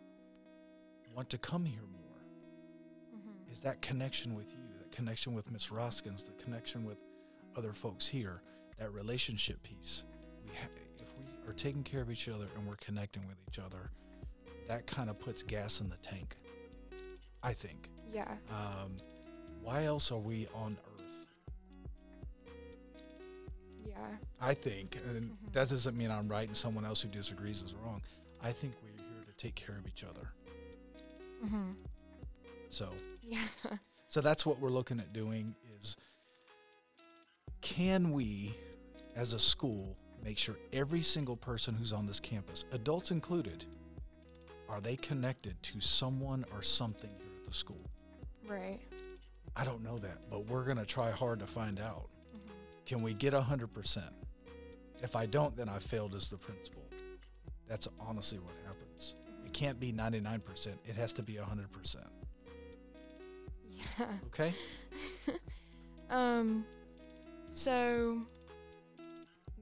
want 1.15 1.29
to 1.29 1.37
come 1.37 1.65
here 1.65 1.81
more. 1.81 3.19
Mm-hmm. 3.19 3.51
Is 3.51 3.59
that 3.61 3.81
connection 3.81 4.35
with 4.35 4.49
you, 4.51 4.57
that 4.79 4.91
connection 4.91 5.33
with 5.33 5.51
Miss 5.51 5.71
Roskins, 5.71 6.23
the 6.23 6.31
connection 6.43 6.85
with 6.85 6.97
other 7.57 7.73
folks 7.73 8.07
here, 8.07 8.41
that 8.79 8.91
relationship 8.93 9.61
piece. 9.63 10.05
We 10.45 10.51
ha- 10.55 10.67
if 10.99 11.07
we 11.19 11.49
are 11.49 11.53
taking 11.53 11.83
care 11.83 12.01
of 12.01 12.09
each 12.09 12.27
other 12.29 12.45
and 12.57 12.65
we're 12.67 12.77
connecting 12.77 13.27
with 13.27 13.37
each 13.49 13.59
other, 13.59 13.91
that 14.67 14.87
kind 14.87 15.09
of 15.09 15.19
puts 15.19 15.43
gas 15.43 15.81
in 15.81 15.89
the 15.89 15.97
tank. 15.97 16.35
I 17.43 17.53
think. 17.53 17.89
Yeah. 18.11 18.35
Um, 18.49 18.97
why 19.61 19.85
else 19.85 20.11
are 20.11 20.19
we 20.19 20.47
on 20.53 20.77
Earth? 20.85 21.25
Yeah. 23.85 24.07
I 24.39 24.53
think, 24.53 24.97
and 25.07 25.31
Mhm. 25.31 25.53
that 25.53 25.69
doesn't 25.69 25.97
mean 25.97 26.11
I'm 26.11 26.27
right 26.27 26.47
and 26.47 26.55
someone 26.55 26.85
else 26.85 27.01
who 27.01 27.09
disagrees 27.09 27.61
is 27.61 27.73
wrong. 27.73 28.01
I 28.41 28.51
think 28.51 28.75
we're 28.81 28.89
here 29.03 29.23
to 29.25 29.33
take 29.33 29.55
care 29.55 29.77
of 29.77 29.87
each 29.87 30.03
other. 30.03 30.31
Mm-hmm. 31.43 31.71
So, 32.69 32.93
Yeah. 33.23 33.47
so 34.09 34.21
that's 34.21 34.45
what 34.45 34.59
we're 34.59 34.69
looking 34.69 34.99
at 34.99 35.13
doing 35.13 35.55
is 35.79 35.95
can 37.61 38.11
we 38.11 38.55
as 39.15 39.33
a 39.33 39.39
school 39.39 39.97
make 40.23 40.37
sure 40.37 40.55
every 40.71 41.01
single 41.01 41.35
person 41.35 41.73
who's 41.75 41.91
on 41.93 42.05
this 42.05 42.19
campus, 42.19 42.65
adults 42.71 43.09
included, 43.11 43.65
are 44.71 44.81
they 44.81 44.95
connected 44.95 45.61
to 45.63 45.81
someone 45.81 46.45
or 46.53 46.63
something 46.63 47.09
here 47.17 47.31
at 47.39 47.45
the 47.45 47.53
school? 47.53 47.89
right. 48.47 48.79
I 49.53 49.65
don't 49.65 49.83
know 49.83 49.97
that, 49.97 50.29
but 50.29 50.45
we're 50.45 50.63
going 50.63 50.77
to 50.77 50.85
try 50.85 51.11
hard 51.11 51.39
to 51.39 51.45
find 51.45 51.77
out. 51.77 52.07
Mm-hmm. 52.33 52.53
Can 52.85 53.01
we 53.01 53.13
get 53.13 53.33
100%? 53.33 54.03
If 55.03 55.15
I 55.15 55.25
don't, 55.25 55.55
then 55.57 55.67
I 55.67 55.79
failed 55.79 56.15
as 56.15 56.29
the 56.29 56.37
principal. 56.37 56.83
That's 57.67 57.89
honestly 57.99 58.39
what 58.39 58.53
happens. 58.65 59.15
It 59.45 59.51
can't 59.51 59.77
be 59.77 59.91
99%. 59.91 60.67
It 60.85 60.95
has 60.95 61.11
to 61.13 61.21
be 61.21 61.33
100%. 61.33 61.95
Yeah. 63.69 64.05
Okay? 64.27 64.53
Um, 66.11 66.65
so 67.49 68.21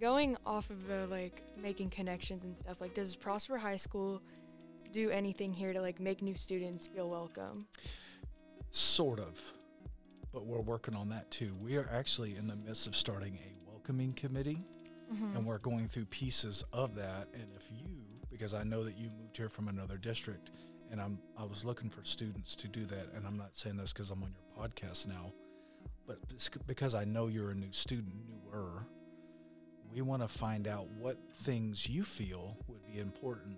going 0.02 0.36
off 0.46 0.72
of 0.72 0.88
the 0.88 1.06
like 1.08 1.44
making 1.62 1.92
connections 1.92 2.44
and 2.44 2.58
stuff, 2.58 2.82
like 2.82 2.96
does 2.96 3.16
Prosper 3.16 3.58
High 3.58 3.78
School 3.78 4.22
do 4.92 5.10
anything 5.10 5.54
here 5.54 5.74
to 5.74 5.82
like 5.82 6.00
make 6.00 6.22
new 6.22 6.36
students 6.36 6.88
feel 6.88 7.10
welcome? 7.10 7.68
Sort 8.72 9.20
of. 9.20 9.54
But 10.34 10.46
we're 10.46 10.62
working 10.62 10.96
on 10.96 11.10
that 11.10 11.30
too. 11.32 11.56
We 11.62 11.78
are 11.78 11.90
actually 11.92 12.36
in 12.36 12.48
the 12.48 12.56
midst 12.56 12.88
of 12.88 12.96
starting 12.96 13.38
a 13.38 13.70
welcoming 13.70 14.14
committee 14.14 14.64
Mm-hmm. 15.12 15.38
and 15.38 15.44
we're 15.44 15.58
going 15.58 15.88
through 15.88 16.06
pieces 16.06 16.64
of 16.72 16.94
that. 16.94 17.30
And 17.34 17.48
if 17.58 17.68
you, 17.72 17.88
because 18.30 18.54
I 18.54 18.62
know 18.62 18.84
that 18.84 18.96
you 18.96 19.10
moved 19.20 19.36
here 19.36 19.50
from 19.50 19.68
another 19.68 19.98
district, 19.98 20.52
and 20.92 21.02
I'm 21.02 21.18
I 21.36 21.46
was 21.46 21.66
looking 21.66 21.90
for 21.90 22.04
students 22.04 22.56
to 22.58 22.68
do 22.68 22.86
that, 22.86 23.14
and 23.16 23.26
I'm 23.26 23.36
not 23.36 23.58
saying 23.58 23.78
this 23.78 23.92
because 23.92 24.12
I'm 24.12 24.22
on 24.22 24.32
your 24.32 24.68
podcast 24.68 25.08
now, 25.08 25.34
but 26.06 26.20
because 26.68 26.94
I 26.94 27.06
know 27.06 27.26
you're 27.26 27.50
a 27.50 27.56
new 27.56 27.72
student, 27.72 28.14
newer. 28.28 28.86
We 29.92 30.04
want 30.04 30.22
to 30.22 30.28
find 30.28 30.68
out 30.68 30.88
what 31.00 31.18
things 31.38 31.90
you 31.90 32.04
feel 32.04 32.56
would 32.68 32.86
be 32.86 33.00
important 33.00 33.58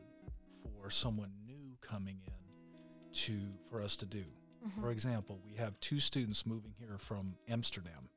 for 0.81 0.89
someone 0.89 1.31
new 1.45 1.77
coming 1.81 2.19
in 2.25 3.13
to 3.13 3.33
for 3.69 3.81
us 3.81 3.95
to 3.97 4.05
do. 4.05 4.23
Mm-hmm. 4.65 4.81
For 4.81 4.91
example, 4.91 5.39
we 5.45 5.55
have 5.55 5.79
two 5.79 5.99
students 5.99 6.45
moving 6.45 6.73
here 6.77 6.97
from 6.97 7.35
Amsterdam, 7.49 8.09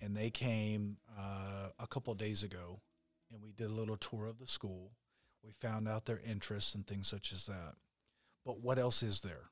and 0.00 0.16
they 0.16 0.30
came 0.30 0.98
uh, 1.18 1.68
a 1.78 1.86
couple 1.86 2.14
days 2.14 2.42
ago, 2.42 2.80
and 3.32 3.42
we 3.42 3.52
did 3.52 3.70
a 3.70 3.74
little 3.74 3.96
tour 3.96 4.26
of 4.26 4.38
the 4.38 4.46
school. 4.46 4.92
We 5.42 5.52
found 5.60 5.88
out 5.88 6.06
their 6.06 6.20
interests 6.28 6.74
and 6.74 6.86
things 6.86 7.08
such 7.08 7.32
as 7.32 7.46
that. 7.46 7.74
But 8.44 8.60
what 8.60 8.78
else 8.78 9.02
is 9.02 9.20
there? 9.20 9.50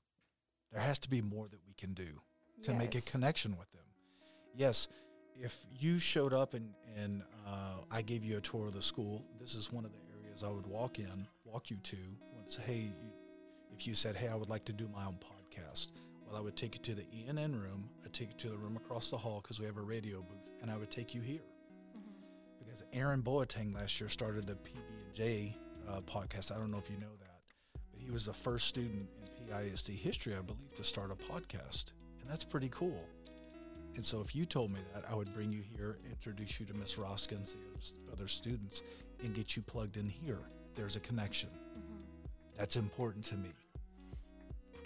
There 0.73 0.81
has 0.81 0.99
to 1.01 1.11
be 1.11 1.23
more 1.23 1.49
that 1.49 1.61
we 1.67 1.75
can 1.75 1.95
do 1.95 2.21
to 2.63 2.75
make 2.75 2.95
a 2.95 3.01
connection 3.03 3.57
with 3.59 3.71
them. 3.73 3.85
Yes, 4.55 4.89
if 5.37 5.57
you 5.79 5.99
showed 5.99 6.33
up 6.33 6.55
and, 6.55 6.71
and 6.97 7.23
uh, 7.47 7.79
I 7.91 8.03
gave 8.03 8.25
you 8.25 8.39
a 8.39 8.41
tour 8.41 8.67
of 8.67 8.75
the 8.75 8.83
school, 8.83 9.25
this 9.41 9.55
is 9.55 9.73
one 9.73 9.85
of 9.85 9.93
the 9.93 10.04
areas 10.35 10.45
I 10.45 10.55
would 10.55 10.67
walk 10.67 10.99
in, 10.99 11.27
walk 11.45 11.71
you 11.71 11.77
to. 11.77 11.97
Once, 12.35 12.59
hey, 12.67 12.91
you, 13.01 13.13
if 13.77 13.87
you 13.87 13.95
said, 13.95 14.17
hey, 14.17 14.29
I 14.29 14.35
would 14.35 14.49
like 14.49 14.65
to 14.67 14.73
do 14.73 14.89
my 14.95 15.05
own 15.05 15.19
podcast, 15.19 15.89
well, 16.27 16.37
I 16.37 16.41
would 16.41 16.57
take 16.57 16.75
you 16.75 16.81
to 16.83 16.95
the 16.95 17.03
ENN 17.13 17.53
room. 17.61 17.89
I'd 18.05 18.13
take 18.13 18.29
you 18.31 18.37
to 18.39 18.49
the 18.51 18.57
room 18.57 18.77
across 18.77 19.09
the 19.11 19.17
hall 19.17 19.41
because 19.43 19.61
we 19.61 19.67
have 19.67 19.77
a 19.77 19.83
radio 19.83 20.21
booth, 20.23 20.51
and 20.63 20.71
I 20.71 20.77
would 20.77 20.91
take 20.91 21.15
you 21.15 21.21
here 21.21 21.43
Mhm. 21.97 22.13
because 22.59 22.83
Aaron 22.93 23.23
Boateng 23.23 23.75
last 23.75 24.01
year 24.01 24.09
started 24.09 24.47
the 24.47 24.55
PB 24.57 24.79
and 25.05 25.15
J 25.15 25.57
uh, 25.89 26.01
podcast. 26.03 26.51
I 26.51 26.57
don't 26.57 26.71
know 26.71 26.79
if 26.79 26.89
you 26.91 26.97
know 26.97 27.15
that, 27.21 27.41
but 27.93 28.01
he 28.01 28.11
was 28.11 28.25
the 28.25 28.33
first 28.33 28.67
student 28.69 29.09
in 29.21 29.47
PISD 29.47 29.95
history, 29.97 30.35
I 30.35 30.41
believe, 30.41 30.75
to 30.77 30.85
start 30.85 31.11
a 31.11 31.15
podcast, 31.15 31.93
and 32.21 32.29
that's 32.31 32.45
pretty 32.45 32.71
cool. 32.71 33.07
And 33.97 34.05
so, 34.05 34.21
if 34.23 34.35
you 34.35 34.45
told 34.45 34.73
me 34.73 34.81
that, 34.93 35.05
I 35.09 35.15
would 35.15 35.33
bring 35.35 35.53
you 35.53 35.63
here, 35.63 35.99
introduce 36.11 36.59
you 36.59 36.67
to 36.67 36.75
Miss 36.75 36.99
Roskins, 36.99 37.55
the 38.07 38.13
other 38.13 38.27
students, 38.27 38.83
and 39.23 39.35
get 39.35 39.57
you 39.57 39.63
plugged 39.63 39.97
in 39.97 40.09
here. 40.09 40.41
There's 40.75 40.97
a 40.97 41.01
connection. 41.01 41.51
Mhm. 41.51 42.29
That's 42.57 42.77
important 42.77 43.25
to 43.27 43.37
me. 43.37 43.51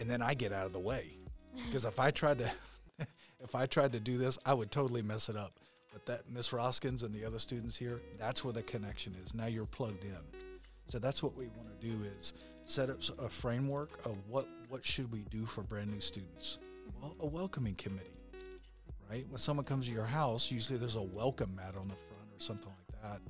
And 0.00 0.08
then 0.08 0.22
I 0.22 0.34
get 0.34 0.52
out 0.52 0.66
of 0.66 0.72
the 0.72 0.78
way 0.78 1.16
because 1.66 1.84
if 1.84 1.98
I 1.98 2.10
tried 2.10 2.38
to, 2.38 2.50
if 3.40 3.54
I 3.54 3.66
tried 3.66 3.92
to 3.92 4.00
do 4.00 4.18
this, 4.18 4.38
I 4.44 4.54
would 4.54 4.70
totally 4.70 5.02
mess 5.02 5.28
it 5.28 5.36
up. 5.36 5.52
But 5.92 6.04
that 6.06 6.30
Miss 6.30 6.52
Roskins 6.52 7.02
and 7.02 7.14
the 7.14 7.24
other 7.24 7.38
students 7.38 7.76
here, 7.76 8.00
that's 8.18 8.44
where 8.44 8.52
the 8.52 8.62
connection 8.62 9.14
is. 9.24 9.34
Now 9.34 9.46
you're 9.46 9.66
plugged 9.66 10.04
in. 10.04 10.16
So 10.88 10.98
that's 10.98 11.22
what 11.22 11.36
we 11.36 11.48
want 11.48 11.68
to 11.80 11.86
do 11.86 12.04
is 12.18 12.32
set 12.64 12.90
up 12.90 12.98
a 13.18 13.28
framework 13.28 14.04
of 14.04 14.16
what 14.28 14.46
what 14.68 14.84
should 14.84 15.10
we 15.10 15.20
do 15.30 15.46
for 15.46 15.62
brand 15.62 15.90
new 15.90 16.00
students. 16.00 16.58
Well, 17.00 17.16
a 17.20 17.26
welcoming 17.26 17.74
committee, 17.74 18.06
right? 19.10 19.26
When 19.28 19.38
someone 19.38 19.64
comes 19.64 19.86
to 19.86 19.92
your 19.92 20.04
house, 20.04 20.50
usually 20.50 20.78
there's 20.78 20.96
a 20.96 21.02
welcome 21.02 21.54
mat 21.56 21.74
on 21.76 21.88
the 21.88 21.94
front 21.94 22.28
or 22.34 22.40
something 22.40 22.70
like 22.70 23.02
that. 23.02 23.20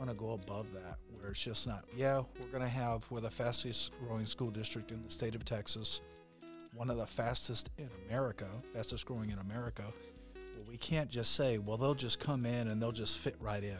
Want 0.00 0.08
to 0.08 0.16
go 0.16 0.32
above 0.32 0.72
that, 0.72 0.96
where 1.12 1.30
it's 1.30 1.40
just 1.40 1.66
not, 1.66 1.84
yeah, 1.94 2.22
we're 2.40 2.46
going 2.46 2.62
to 2.62 2.68
have, 2.70 3.04
we're 3.10 3.20
the 3.20 3.30
fastest 3.30 3.92
growing 4.00 4.24
school 4.24 4.50
district 4.50 4.92
in 4.92 5.02
the 5.02 5.10
state 5.10 5.34
of 5.34 5.44
Texas, 5.44 6.00
one 6.72 6.88
of 6.88 6.96
the 6.96 7.06
fastest 7.06 7.68
in 7.76 7.90
America, 8.08 8.46
fastest 8.72 9.04
growing 9.04 9.28
in 9.28 9.38
America. 9.40 9.84
Well, 10.34 10.64
we 10.66 10.78
can't 10.78 11.10
just 11.10 11.34
say, 11.34 11.58
well, 11.58 11.76
they'll 11.76 11.94
just 11.94 12.18
come 12.18 12.46
in 12.46 12.68
and 12.68 12.80
they'll 12.80 12.92
just 12.92 13.18
fit 13.18 13.36
right 13.40 13.62
in. 13.62 13.76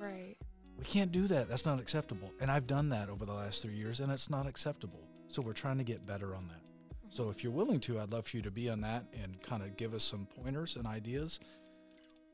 Right. 0.00 0.36
We 0.78 0.84
can't 0.84 1.10
do 1.10 1.26
that. 1.26 1.48
That's 1.48 1.66
not 1.66 1.80
acceptable. 1.80 2.32
And 2.40 2.48
I've 2.48 2.68
done 2.68 2.88
that 2.90 3.08
over 3.08 3.26
the 3.26 3.34
last 3.34 3.60
three 3.60 3.74
years, 3.74 3.98
and 3.98 4.12
it's 4.12 4.30
not 4.30 4.46
acceptable. 4.46 5.00
So 5.26 5.42
we're 5.42 5.52
trying 5.52 5.78
to 5.78 5.84
get 5.84 6.06
better 6.06 6.36
on 6.36 6.46
that. 6.46 6.60
So 7.12 7.28
if 7.28 7.42
you're 7.42 7.52
willing 7.52 7.80
to, 7.80 7.98
I'd 7.98 8.12
love 8.12 8.28
for 8.28 8.36
you 8.36 8.42
to 8.44 8.52
be 8.52 8.70
on 8.70 8.82
that 8.82 9.04
and 9.20 9.42
kind 9.42 9.64
of 9.64 9.76
give 9.76 9.94
us 9.94 10.04
some 10.04 10.28
pointers 10.40 10.76
and 10.76 10.86
ideas. 10.86 11.40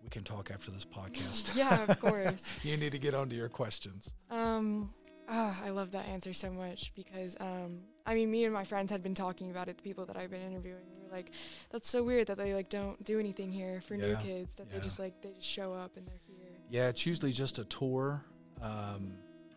We 0.07 0.11
can 0.11 0.23
talk 0.23 0.53
after 0.53 0.71
this 0.71 0.85
podcast. 0.85 1.53
yeah, 1.57 1.83
of 1.83 1.99
course. 2.01 2.55
you 2.63 2.77
need 2.77 2.93
to 2.93 2.99
get 2.99 3.13
onto 3.13 3.35
your 3.35 3.49
questions. 3.49 4.09
Um, 4.31 4.95
ah, 5.29 5.61
I 5.65 5.71
love 5.71 5.91
that 5.91 6.07
answer 6.07 6.33
so 6.33 6.49
much 6.49 6.93
because, 6.95 7.37
um, 7.41 7.81
I 8.07 8.15
mean, 8.15 8.31
me 8.31 8.45
and 8.45 8.55
my 8.55 8.63
friends 8.63 8.93
had 8.93 9.03
been 9.03 9.17
talking 9.17 9.51
about 9.51 9.67
it. 9.67 9.79
The 9.79 9.83
people 9.83 10.07
that 10.07 10.17
I've 10.17 10.31
been 10.31 10.43
interviewing, 10.43 10.85
we 10.97 11.09
were 11.09 11.13
like, 11.13 11.33
"That's 11.71 11.89
so 11.89 12.05
weird 12.05 12.29
that 12.29 12.39
they 12.39 12.55
like 12.55 12.69
don't 12.69 13.03
do 13.03 13.19
anything 13.19 13.51
here 13.51 13.81
for 13.81 13.97
new 13.97 14.15
kids. 14.19 14.55
That 14.55 14.69
yeah. 14.69 14.79
they 14.79 14.85
just 14.85 15.01
like 15.01 15.21
they 15.23 15.33
just 15.33 15.49
show 15.49 15.73
up 15.73 15.97
and 15.97 16.07
they're 16.07 16.21
here." 16.25 16.57
Yeah, 16.71 16.87
it's 16.87 17.05
usually 17.05 17.33
just 17.33 17.59
a 17.59 17.65
tour, 17.65 18.25
um, 18.63 19.13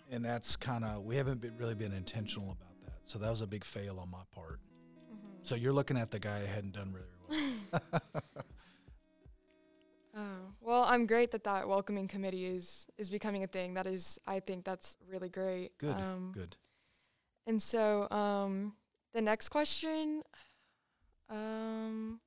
and 0.09 0.25
that's 0.25 0.55
kind 0.55 0.83
of 0.83 1.03
we 1.03 1.15
haven't 1.15 1.41
been, 1.41 1.55
really 1.57 1.75
been 1.75 1.93
intentional 1.93 2.53
about 2.53 2.81
that. 2.85 3.01
So 3.03 3.19
that 3.19 3.29
was 3.29 3.41
a 3.41 3.47
big 3.47 3.63
fail 3.63 3.99
on 3.99 4.09
my 4.09 4.23
part. 4.33 4.61
Mhm. 5.13 5.47
So 5.47 5.53
you're 5.53 5.73
looking 5.73 5.97
at 5.97 6.09
the 6.09 6.19
guy 6.19 6.39
who 6.39 6.47
hadn't 6.47 6.73
done 6.73 6.91
really 6.91 7.39
well. 7.71 8.01
Well, 10.69 10.83
I'm 10.83 11.07
great 11.07 11.31
that 11.31 11.43
that 11.45 11.67
welcoming 11.67 12.07
committee 12.07 12.45
is 12.45 12.87
is 12.99 13.09
becoming 13.09 13.43
a 13.43 13.47
thing. 13.47 13.73
That 13.73 13.87
is, 13.87 14.19
I 14.27 14.39
think 14.39 14.65
that's 14.65 14.97
really 15.09 15.27
great. 15.27 15.75
Good, 15.79 15.95
Um, 15.95 16.31
good. 16.31 16.55
And 17.47 17.59
so, 17.59 18.07
um, 18.11 18.73
the 19.11 19.19
next 19.19 19.49
question, 19.49 20.21
um, 21.27 22.19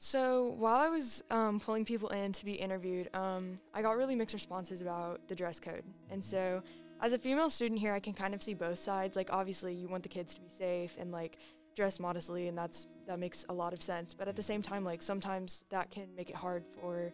so 0.00 0.56
while 0.58 0.80
I 0.80 0.88
was 0.88 1.22
um, 1.30 1.60
pulling 1.60 1.84
people 1.84 2.08
in 2.08 2.32
to 2.32 2.44
be 2.44 2.54
interviewed, 2.54 3.08
um, 3.14 3.54
I 3.72 3.80
got 3.80 3.96
really 3.96 4.16
mixed 4.16 4.34
responses 4.34 4.82
about 4.82 5.28
the 5.28 5.36
dress 5.36 5.60
code. 5.60 5.84
And 6.10 6.24
so, 6.24 6.60
as 7.02 7.12
a 7.12 7.18
female 7.18 7.50
student 7.50 7.78
here, 7.78 7.92
I 7.92 8.00
can 8.00 8.14
kind 8.14 8.34
of 8.34 8.42
see 8.42 8.54
both 8.54 8.80
sides. 8.80 9.14
Like, 9.14 9.32
obviously, 9.32 9.72
you 9.72 9.86
want 9.86 10.02
the 10.02 10.08
kids 10.08 10.34
to 10.34 10.40
be 10.40 10.48
safe 10.48 10.96
and 10.98 11.12
like 11.12 11.38
dress 11.76 12.00
modestly, 12.00 12.48
and 12.48 12.58
that's 12.58 12.88
that 13.06 13.18
makes 13.18 13.44
a 13.48 13.52
lot 13.52 13.72
of 13.72 13.82
sense. 13.82 14.14
But 14.14 14.28
at 14.28 14.36
the 14.36 14.42
same 14.42 14.62
time, 14.62 14.84
like 14.84 15.02
sometimes 15.02 15.64
that 15.70 15.90
can 15.90 16.08
make 16.16 16.30
it 16.30 16.36
hard 16.36 16.64
for 16.80 17.12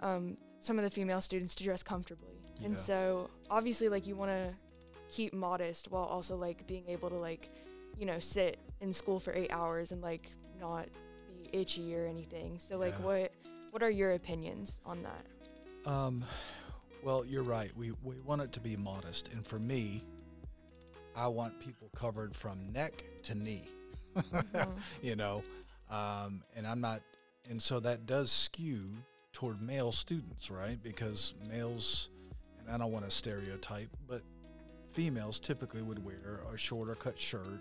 um, 0.00 0.36
some 0.60 0.78
of 0.78 0.84
the 0.84 0.90
female 0.90 1.20
students 1.20 1.54
to 1.56 1.64
dress 1.64 1.82
comfortably. 1.82 2.34
And 2.64 2.76
so, 2.76 3.30
obviously, 3.50 3.88
like 3.88 4.06
you 4.06 4.16
want 4.16 4.30
to 4.30 4.54
keep 5.10 5.32
modest 5.32 5.90
while 5.90 6.04
also 6.04 6.36
like 6.36 6.66
being 6.66 6.84
able 6.88 7.08
to 7.08 7.16
like 7.16 7.50
you 7.96 8.04
know 8.04 8.18
sit 8.18 8.58
in 8.80 8.92
school 8.92 9.18
for 9.18 9.32
eight 9.32 9.50
hours 9.50 9.90
and 9.92 10.02
like 10.02 10.28
not 10.60 10.86
be 11.28 11.48
itchy 11.58 11.96
or 11.96 12.06
anything 12.06 12.58
so 12.58 12.76
like 12.76 12.94
Yeah. 12.98 13.06
what 13.06 13.32
what 13.70 13.82
are 13.82 13.88
your 13.90 14.12
opinions 14.12 14.80
on 14.84 15.02
that 15.04 15.90
Um, 15.90 16.24
well, 17.02 17.24
you're 17.24 17.42
right. 17.42 17.74
We 17.76 17.92
we 18.02 18.20
want 18.20 18.42
it 18.42 18.52
to 18.52 18.60
be 18.60 18.76
modest, 18.76 19.32
and 19.32 19.46
for 19.46 19.58
me, 19.58 20.04
I 21.16 21.26
want 21.28 21.58
people 21.60 21.88
covered 21.96 22.34
from 22.36 22.70
neck 22.72 23.04
to 23.24 23.34
knee. 23.34 23.70
Mhm. 24.22 24.68
you 25.02 25.16
know, 25.16 25.42
um, 25.90 26.42
and 26.56 26.66
I'm 26.66 26.80
not, 26.80 27.00
and 27.48 27.62
so 27.62 27.80
that 27.80 28.06
does 28.06 28.30
skew 28.30 28.84
toward 29.32 29.62
male 29.62 29.92
students, 29.92 30.50
right? 30.50 30.82
Because 30.82 31.34
males, 31.48 32.08
and 32.58 32.68
I 32.70 32.78
don't 32.78 32.92
want 32.92 33.04
to 33.04 33.10
stereotype, 33.10 33.88
but 34.06 34.22
females 34.92 35.38
typically 35.40 35.82
would 35.82 36.04
wear 36.04 36.40
a 36.52 36.58
shorter 36.58 36.94
cut 36.94 37.18
shirt, 37.18 37.60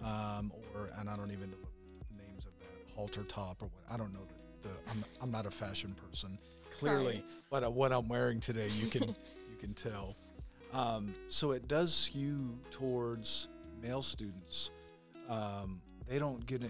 Mhm. 0.00 0.04
um, 0.04 0.52
or 0.74 0.90
and 0.98 1.08
I 1.08 1.16
don't 1.16 1.30
even 1.30 1.50
know 1.50 1.56
the 2.10 2.22
names 2.22 2.44
of 2.46 2.52
that 2.60 2.94
halter 2.94 3.24
top 3.24 3.62
or 3.62 3.66
what. 3.66 3.82
I 3.90 3.96
don't 3.96 4.12
know 4.12 4.24
the. 4.62 4.68
the 4.68 4.74
I'm 4.90 5.04
I'm 5.20 5.30
not 5.30 5.46
a 5.46 5.50
fashion 5.50 5.94
person, 5.94 6.38
clearly, 6.78 7.24
but 7.50 7.64
uh, 7.64 7.70
what 7.70 7.92
I'm 7.92 8.08
wearing 8.08 8.40
today, 8.40 8.68
you 8.68 8.86
can 8.88 9.08
you 9.08 9.56
can 9.58 9.74
tell. 9.74 10.16
Um, 10.70 11.14
so 11.28 11.52
it 11.52 11.66
does 11.66 11.94
skew 11.94 12.58
towards 12.70 13.48
male 13.80 14.02
students. 14.02 14.68
Um, 15.28 15.80
they 16.08 16.18
don't 16.18 16.44
get 16.46 16.62
uh, 16.64 16.68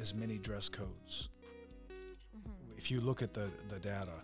as 0.00 0.14
many 0.14 0.38
dress 0.38 0.68
codes. 0.68 1.28
Mhm. 1.90 2.76
If 2.78 2.90
you 2.90 3.00
look 3.00 3.22
at 3.22 3.34
the 3.34 3.50
the 3.68 3.78
data, 3.78 4.14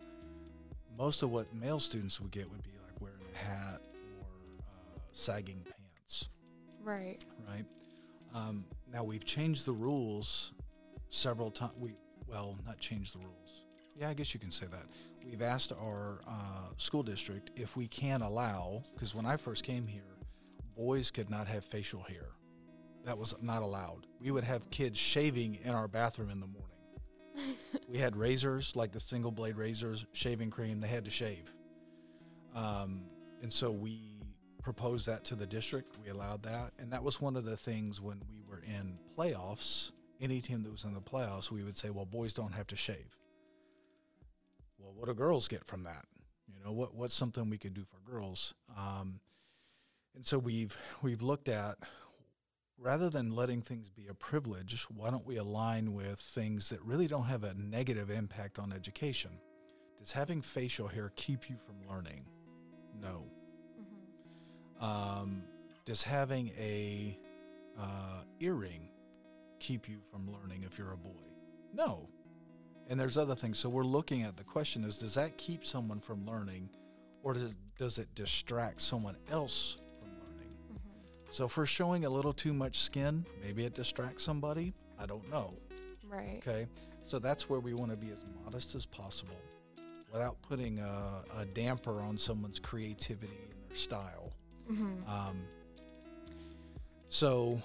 most 0.96 1.22
of 1.22 1.30
what 1.30 1.52
male 1.54 1.78
students 1.78 2.20
would 2.20 2.30
get 2.30 2.50
would 2.50 2.62
be 2.62 2.72
like 2.84 3.00
wearing 3.00 3.22
a 3.34 3.38
hat 3.38 3.80
or 4.20 4.26
uh, 4.64 4.98
sagging 5.12 5.62
pants 5.64 6.28
right 6.82 7.24
right? 7.48 7.64
Um, 8.34 8.64
now 8.92 9.02
we've 9.04 9.24
changed 9.24 9.66
the 9.66 9.72
rules 9.72 10.52
several 11.10 11.50
times. 11.50 11.72
We 11.78 11.94
well, 12.28 12.56
not 12.66 12.78
changed 12.78 13.14
the 13.14 13.18
rules. 13.20 13.64
Yeah, 13.98 14.08
I 14.10 14.14
guess 14.14 14.34
you 14.34 14.40
can 14.40 14.50
say 14.50 14.66
that. 14.66 14.86
we've 15.24 15.42
asked 15.42 15.72
our 15.72 16.20
uh, 16.26 16.68
school 16.76 17.02
district 17.02 17.50
if 17.56 17.76
we 17.76 17.86
can 17.88 18.20
allow, 18.22 18.82
because 18.94 19.14
when 19.14 19.24
I 19.26 19.36
first 19.36 19.64
came 19.64 19.86
here, 19.86 20.18
boys 20.76 21.10
could 21.10 21.30
not 21.30 21.46
have 21.46 21.64
facial 21.64 22.00
hair. 22.02 22.26
That 23.06 23.18
was 23.18 23.34
not 23.40 23.62
allowed. 23.62 24.06
We 24.20 24.32
would 24.32 24.42
have 24.42 24.68
kids 24.70 24.98
shaving 24.98 25.60
in 25.62 25.70
our 25.70 25.86
bathroom 25.86 26.28
in 26.28 26.40
the 26.40 26.48
morning. 26.48 27.56
we 27.88 27.98
had 27.98 28.16
razors, 28.16 28.74
like 28.74 28.90
the 28.90 28.98
single 28.98 29.30
blade 29.30 29.56
razors, 29.56 30.04
shaving 30.12 30.50
cream, 30.50 30.80
they 30.80 30.88
had 30.88 31.04
to 31.04 31.10
shave. 31.10 31.54
Um, 32.52 33.04
and 33.42 33.52
so 33.52 33.70
we 33.70 34.00
proposed 34.60 35.06
that 35.06 35.24
to 35.26 35.36
the 35.36 35.46
district. 35.46 35.96
We 36.04 36.10
allowed 36.10 36.42
that. 36.42 36.72
And 36.80 36.92
that 36.92 37.04
was 37.04 37.20
one 37.20 37.36
of 37.36 37.44
the 37.44 37.56
things 37.56 38.00
when 38.00 38.20
we 38.28 38.42
were 38.50 38.60
in 38.66 38.98
playoffs, 39.16 39.92
any 40.20 40.40
team 40.40 40.64
that 40.64 40.72
was 40.72 40.82
in 40.82 40.92
the 40.92 41.00
playoffs, 41.00 41.48
we 41.48 41.62
would 41.62 41.78
say, 41.78 41.90
well, 41.90 42.06
boys 42.06 42.32
don't 42.32 42.54
have 42.54 42.66
to 42.68 42.76
shave. 42.76 43.16
Well, 44.80 44.92
what 44.96 45.06
do 45.06 45.14
girls 45.14 45.46
get 45.46 45.64
from 45.64 45.84
that? 45.84 46.06
You 46.48 46.64
know, 46.64 46.72
what, 46.72 46.92
what's 46.92 47.14
something 47.14 47.48
we 47.50 47.58
could 47.58 47.74
do 47.74 47.84
for 47.84 48.10
girls? 48.10 48.54
Um, 48.76 49.20
and 50.16 50.26
so 50.26 50.38
we've 50.38 50.76
we've 51.02 51.22
looked 51.22 51.48
at 51.48 51.76
rather 52.78 53.10
than 53.10 53.34
letting 53.34 53.62
things 53.62 53.88
be 53.88 54.06
a 54.08 54.14
privilege, 54.14 54.86
why 54.94 55.10
don't 55.10 55.26
we 55.26 55.36
align 55.36 55.94
with 55.94 56.18
things 56.18 56.68
that 56.68 56.82
really 56.82 57.06
don't 57.06 57.24
have 57.24 57.44
a 57.44 57.54
negative 57.54 58.10
impact 58.10 58.58
on 58.58 58.72
education? 58.72 59.30
Does 59.98 60.12
having 60.12 60.42
facial 60.42 60.88
hair 60.88 61.12
keep 61.16 61.48
you 61.48 61.56
from 61.56 61.76
learning? 61.88 62.26
No. 63.00 63.24
Mm-hmm. 63.80 64.84
Um, 64.84 65.42
does 65.84 66.02
having 66.02 66.52
a 66.58 67.18
uh, 67.78 68.22
earring 68.40 68.88
keep 69.58 69.88
you 69.88 69.98
from 70.10 70.30
learning 70.30 70.64
if 70.64 70.78
you're 70.78 70.92
a 70.92 70.96
boy? 70.96 71.10
No. 71.74 72.08
And 72.88 73.00
there's 73.00 73.16
other 73.16 73.34
things. 73.34 73.58
So 73.58 73.68
we're 73.68 73.84
looking 73.84 74.22
at 74.22 74.36
the 74.36 74.44
question 74.44 74.84
is 74.84 74.98
does 74.98 75.14
that 75.14 75.38
keep 75.38 75.64
someone 75.64 76.00
from 76.00 76.26
learning 76.26 76.70
or 77.26 77.34
does, 77.34 77.56
does 77.76 77.98
it 77.98 78.14
distract 78.14 78.80
someone 78.80 79.16
else. 79.30 79.78
So 81.36 81.44
if 81.44 81.58
we're 81.58 81.66
showing 81.66 82.06
a 82.06 82.08
little 82.08 82.32
too 82.32 82.54
much 82.54 82.78
skin, 82.78 83.26
maybe 83.42 83.66
it 83.66 83.74
distracts 83.74 84.24
somebody. 84.24 84.72
I 84.98 85.04
don't 85.04 85.30
know. 85.30 85.52
Right. 86.08 86.38
Okay. 86.38 86.66
So 87.02 87.18
that's 87.18 87.46
where 87.50 87.60
we 87.60 87.74
want 87.74 87.90
to 87.90 87.96
be 87.98 88.08
as 88.10 88.24
modest 88.42 88.74
as 88.74 88.86
possible 88.86 89.36
without 90.10 90.40
putting 90.40 90.78
a, 90.78 91.24
a 91.36 91.44
damper 91.44 92.00
on 92.00 92.16
someone's 92.16 92.58
creativity 92.58 93.36
and 93.50 93.68
their 93.68 93.76
style. 93.76 94.32
Mm-hmm. 94.72 95.10
Um, 95.10 95.42
so, 97.10 97.60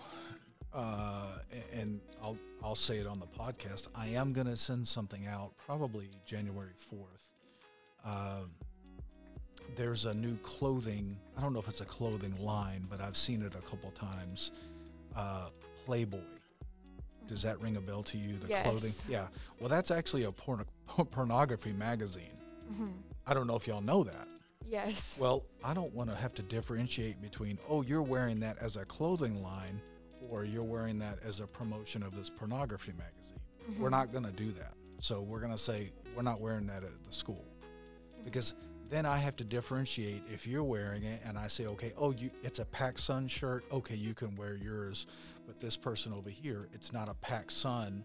uh, 0.73 1.37
and 1.71 2.01
I'll 2.21 2.37
I'll 2.61 2.75
say 2.75 2.97
it 2.97 3.07
on 3.07 3.21
the 3.21 3.25
podcast. 3.25 3.87
I 3.95 4.07
am 4.07 4.33
going 4.33 4.47
to 4.47 4.57
send 4.57 4.85
something 4.85 5.27
out 5.27 5.53
probably 5.55 6.09
January 6.25 6.73
fourth. 6.75 7.29
Um, 8.03 8.51
there's 9.75 10.05
a 10.05 10.13
new 10.13 10.35
clothing. 10.37 11.17
I 11.37 11.41
don't 11.41 11.53
know 11.53 11.59
if 11.59 11.67
it's 11.67 11.81
a 11.81 11.85
clothing 11.85 12.35
line, 12.43 12.85
but 12.89 13.01
I've 13.01 13.17
seen 13.17 13.41
it 13.41 13.55
a 13.55 13.61
couple 13.69 13.91
times. 13.91 14.51
Uh, 15.15 15.49
Playboy. 15.85 16.19
Does 17.27 17.41
that 17.43 17.59
ring 17.61 17.77
a 17.77 17.81
bell 17.81 18.03
to 18.03 18.17
you? 18.17 18.37
The 18.37 18.47
clothing. 18.47 18.89
Yes. 18.91 19.05
Yeah. 19.09 19.27
Well, 19.59 19.69
that's 19.69 19.89
actually 19.91 20.23
a 20.25 20.31
porno- 20.31 20.65
pornography 21.11 21.71
magazine. 21.71 22.37
Mm-hmm. 22.71 22.87
I 23.25 23.33
don't 23.33 23.47
know 23.47 23.55
if 23.55 23.67
y'all 23.67 23.81
know 23.81 24.03
that. 24.03 24.27
Yes. 24.67 25.17
Well, 25.19 25.43
I 25.63 25.73
don't 25.73 25.93
want 25.93 26.09
to 26.09 26.15
have 26.15 26.33
to 26.35 26.41
differentiate 26.41 27.21
between, 27.21 27.57
oh, 27.69 27.81
you're 27.81 28.01
wearing 28.03 28.39
that 28.41 28.57
as 28.59 28.75
a 28.75 28.85
clothing 28.85 29.41
line 29.41 29.81
or 30.29 30.45
you're 30.45 30.63
wearing 30.63 30.99
that 30.99 31.19
as 31.23 31.39
a 31.39 31.47
promotion 31.47 32.03
of 32.03 32.15
this 32.15 32.29
pornography 32.29 32.93
magazine. 32.97 33.39
We're 33.79 33.87
Mhm. 33.89 33.91
not 33.91 34.11
going 34.11 34.25
to 34.25 34.31
do 34.31 34.51
that. 34.51 34.73
So 34.99 35.21
we're 35.21 35.39
going 35.39 35.51
to 35.51 35.57
say, 35.57 35.91
we're 36.15 36.21
not 36.21 36.39
wearing 36.41 36.67
that 36.67 36.83
at 36.83 36.91
the 37.05 37.11
school. 37.13 37.45
Because 38.23 38.53
then 38.91 39.05
I 39.05 39.17
have 39.17 39.35
to 39.37 39.43
differentiate 39.45 40.21
if 40.31 40.45
you're 40.45 40.63
wearing 40.65 41.03
it 41.03 41.21
and 41.25 41.37
I 41.37 41.47
say, 41.47 41.65
okay, 41.65 41.93
oh, 41.97 42.11
you, 42.11 42.29
it's 42.43 42.59
a 42.59 42.65
PacSun 42.65 43.29
shirt. 43.29 43.63
Okay, 43.71 43.95
you 43.95 44.13
can 44.13 44.35
wear 44.35 44.55
yours. 44.55 45.07
But 45.47 45.59
this 45.61 45.77
person 45.77 46.11
over 46.13 46.29
here, 46.29 46.67
it's 46.73 46.91
not 46.91 47.07
a 47.09 47.13
PacSun. 47.25 48.03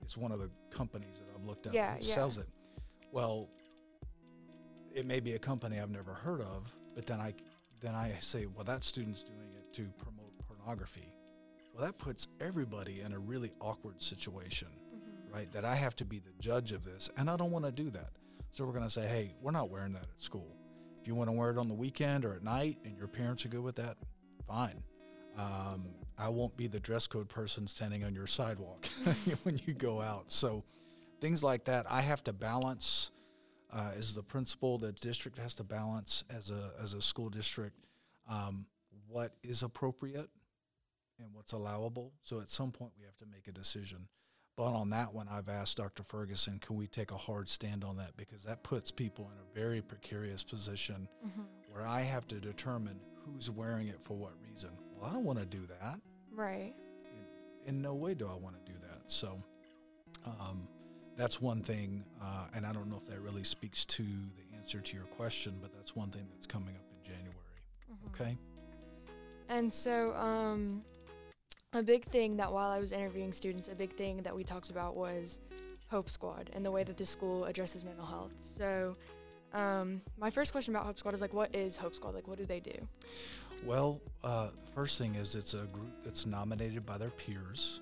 It's 0.00 0.16
one 0.16 0.32
of 0.32 0.40
the 0.40 0.50
companies 0.70 1.18
that 1.20 1.26
I've 1.38 1.44
looked 1.46 1.66
at 1.66 1.74
Yeah, 1.74 1.96
sells 2.00 2.38
it. 2.38 2.48
Well, 3.12 3.48
it 4.94 5.06
may 5.06 5.20
be 5.20 5.34
a 5.34 5.38
company 5.38 5.78
I've 5.78 5.90
never 5.90 6.12
heard 6.14 6.40
of, 6.40 6.74
but 6.94 7.06
then 7.06 7.20
I 7.20 7.34
then 7.80 7.94
I 7.94 8.14
say, 8.20 8.46
well, 8.46 8.64
that 8.64 8.84
student's 8.84 9.22
doing 9.24 9.52
it 9.58 9.74
to 9.74 9.82
promote 10.02 10.32
pornography. 10.46 11.12
Well, 11.74 11.84
that 11.84 11.98
puts 11.98 12.28
everybody 12.40 13.00
in 13.00 13.12
a 13.12 13.18
really 13.18 13.52
awkward 13.60 14.00
situation, 14.02 14.68
Mhm. 14.94 15.34
right? 15.34 15.52
That 15.52 15.64
I 15.64 15.74
have 15.74 15.96
to 15.96 16.04
be 16.04 16.20
the 16.20 16.32
judge 16.38 16.70
of 16.72 16.84
this, 16.84 17.10
and 17.16 17.28
I 17.28 17.36
don't 17.36 17.50
want 17.50 17.64
to 17.64 17.72
do 17.72 17.90
that. 17.90 18.12
So 18.52 18.66
we're 18.66 18.72
going 18.72 18.84
to 18.84 18.90
say, 18.90 19.06
hey, 19.06 19.34
we're 19.40 19.50
not 19.50 19.70
wearing 19.70 19.94
that 19.94 20.02
at 20.02 20.22
school. 20.22 20.56
If 21.00 21.08
you 21.08 21.14
want 21.14 21.28
to 21.28 21.32
wear 21.32 21.50
it 21.50 21.58
on 21.58 21.68
the 21.68 21.74
weekend 21.74 22.24
or 22.24 22.34
at 22.34 22.42
night, 22.42 22.78
and 22.84 22.96
your 22.96 23.08
parents 23.08 23.44
are 23.46 23.48
good 23.48 23.62
with 23.62 23.76
that, 23.76 23.96
fine. 24.46 24.82
Um, 25.38 25.88
I 26.18 26.28
won't 26.28 26.54
be 26.56 26.66
the 26.66 26.78
dress 26.78 27.06
code 27.06 27.30
person 27.30 27.66
standing 27.66 28.04
on 28.04 28.14
your 28.14 28.26
sidewalk 28.26 28.86
when 29.42 29.58
you 29.64 29.72
go 29.72 30.02
out. 30.02 30.30
So 30.30 30.64
things 31.20 31.42
like 31.42 31.64
that, 31.64 31.86
I 31.90 32.02
have 32.02 32.22
to 32.24 32.34
balance 32.34 33.10
uh, 33.72 33.92
as 33.96 34.14
the 34.14 34.22
principal. 34.22 34.76
The 34.76 34.92
district 34.92 35.38
has 35.38 35.54
to 35.54 35.64
balance 35.64 36.22
as 36.28 36.50
a 36.50 36.72
as 36.82 36.92
a 36.92 37.00
school 37.00 37.30
district 37.30 37.78
um, 38.28 38.66
what 39.08 39.32
is 39.42 39.62
appropriate 39.62 40.28
and 41.18 41.28
what's 41.32 41.52
allowable. 41.52 42.12
So 42.22 42.40
at 42.40 42.50
some 42.50 42.70
point 42.70 42.92
we 42.98 43.06
have 43.06 43.16
to 43.18 43.26
make 43.26 43.48
a 43.48 43.52
decision. 43.52 44.08
But 44.56 44.64
on 44.74 44.90
that 44.90 45.14
one, 45.14 45.28
I've 45.28 45.48
asked 45.48 45.78
Dr. 45.78 46.02
Ferguson, 46.02 46.58
can 46.58 46.76
we 46.76 46.86
take 46.86 47.10
a 47.10 47.16
hard 47.16 47.48
stand 47.48 47.84
on 47.84 47.96
that 47.96 48.16
because 48.16 48.42
that 48.44 48.62
puts 48.62 48.90
people 48.90 49.30
in 49.32 49.38
a 49.38 49.54
very 49.58 49.80
precarious 49.80 50.42
position 50.44 51.08
Mhm. 51.24 51.46
where 51.70 51.86
I 51.86 52.02
have 52.02 52.26
to 52.28 52.38
determine 52.40 53.00
who's 53.24 53.48
wearing 53.50 53.88
it 53.88 54.00
for 54.02 54.14
what 54.16 54.32
reason. 54.42 54.70
Well, 54.94 55.08
I 55.08 55.12
don't 55.12 55.24
want 55.24 55.38
to 55.38 55.46
do 55.46 55.66
that. 55.68 56.00
Right. 56.32 56.74
In, 57.66 57.76
in 57.76 57.82
no 57.82 57.94
way 57.94 58.14
do 58.14 58.26
I 58.28 58.34
want 58.34 58.56
to 58.64 58.72
do 58.72 58.78
that. 58.80 59.10
So 59.10 59.42
um, 60.26 60.68
that's 61.16 61.40
one 61.40 61.62
thing, 61.62 62.04
uh, 62.20 62.46
and 62.52 62.66
I 62.66 62.72
don't 62.72 62.88
know 62.90 62.96
if 62.98 63.06
that 63.08 63.20
really 63.20 63.44
speaks 63.44 63.84
to 63.86 64.02
the 64.02 64.56
answer 64.56 64.80
to 64.80 64.96
your 64.96 65.06
question, 65.06 65.58
but 65.62 65.72
that's 65.72 65.96
one 65.96 66.10
thing 66.10 66.28
that's 66.32 66.46
coming 66.46 66.76
up 66.76 66.84
in 66.98 67.02
January. 67.10 67.62
Mhm. 67.90 68.06
Okay. 68.08 68.38
And 69.48 69.72
so, 69.72 70.14
um, 70.14 70.84
a 71.72 71.82
big 71.82 72.04
thing 72.04 72.36
that 72.36 72.52
while 72.52 72.70
I 72.70 72.78
was 72.78 72.92
interviewing 72.92 73.32
students, 73.32 73.68
a 73.68 73.74
big 73.74 73.92
thing 73.92 74.18
that 74.22 74.34
we 74.34 74.44
talked 74.44 74.70
about 74.70 74.94
was 74.94 75.40
Hope 75.90 76.10
Squad 76.10 76.50
and 76.52 76.64
the 76.64 76.70
way 76.70 76.84
that 76.84 76.96
the 76.96 77.06
school 77.06 77.44
addresses 77.44 77.84
mental 77.84 78.04
health. 78.04 78.32
So, 78.38 78.96
um, 79.54 80.00
my 80.18 80.30
first 80.30 80.52
question 80.52 80.74
about 80.74 80.86
Hope 80.86 80.98
Squad 80.98 81.14
is 81.14 81.20
like, 81.20 81.34
what 81.34 81.54
is 81.54 81.76
Hope 81.76 81.94
Squad? 81.94 82.14
Like, 82.14 82.28
what 82.28 82.38
do 82.38 82.46
they 82.46 82.60
do? 82.60 82.72
Well, 83.64 84.00
uh, 84.24 84.48
first 84.74 84.98
thing 84.98 85.14
is 85.14 85.34
it's 85.34 85.54
a 85.54 85.64
group 85.66 85.92
that's 86.04 86.26
nominated 86.26 86.84
by 86.84 86.98
their 86.98 87.10
peers. 87.10 87.80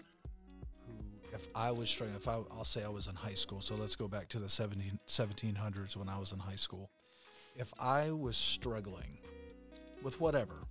Who, 0.87 0.95
if 1.33 1.49
I 1.55 1.71
was 1.71 1.91
trying, 1.91 2.15
if 2.15 2.29
I, 2.29 2.35
I'll 2.51 2.65
say 2.65 2.85
I 2.85 2.89
was 2.89 3.07
in 3.07 3.15
high 3.15 3.35
school, 3.35 3.61
so 3.61 3.75
let's 3.75 3.97
go 3.97 4.09
back 4.09 4.29
to 4.31 4.39
the 4.39 4.49
17, 4.49 4.99
1700s 5.09 5.97
when 5.97 6.09
I 6.09 6.19
was 6.19 6.33
in 6.33 6.39
high 6.39 6.57
school. 6.57 6.91
If 7.57 7.73
I 7.79 8.11
was 8.11 8.37
struggling 8.37 9.19
with 10.03 10.21
whatever, 10.21 10.67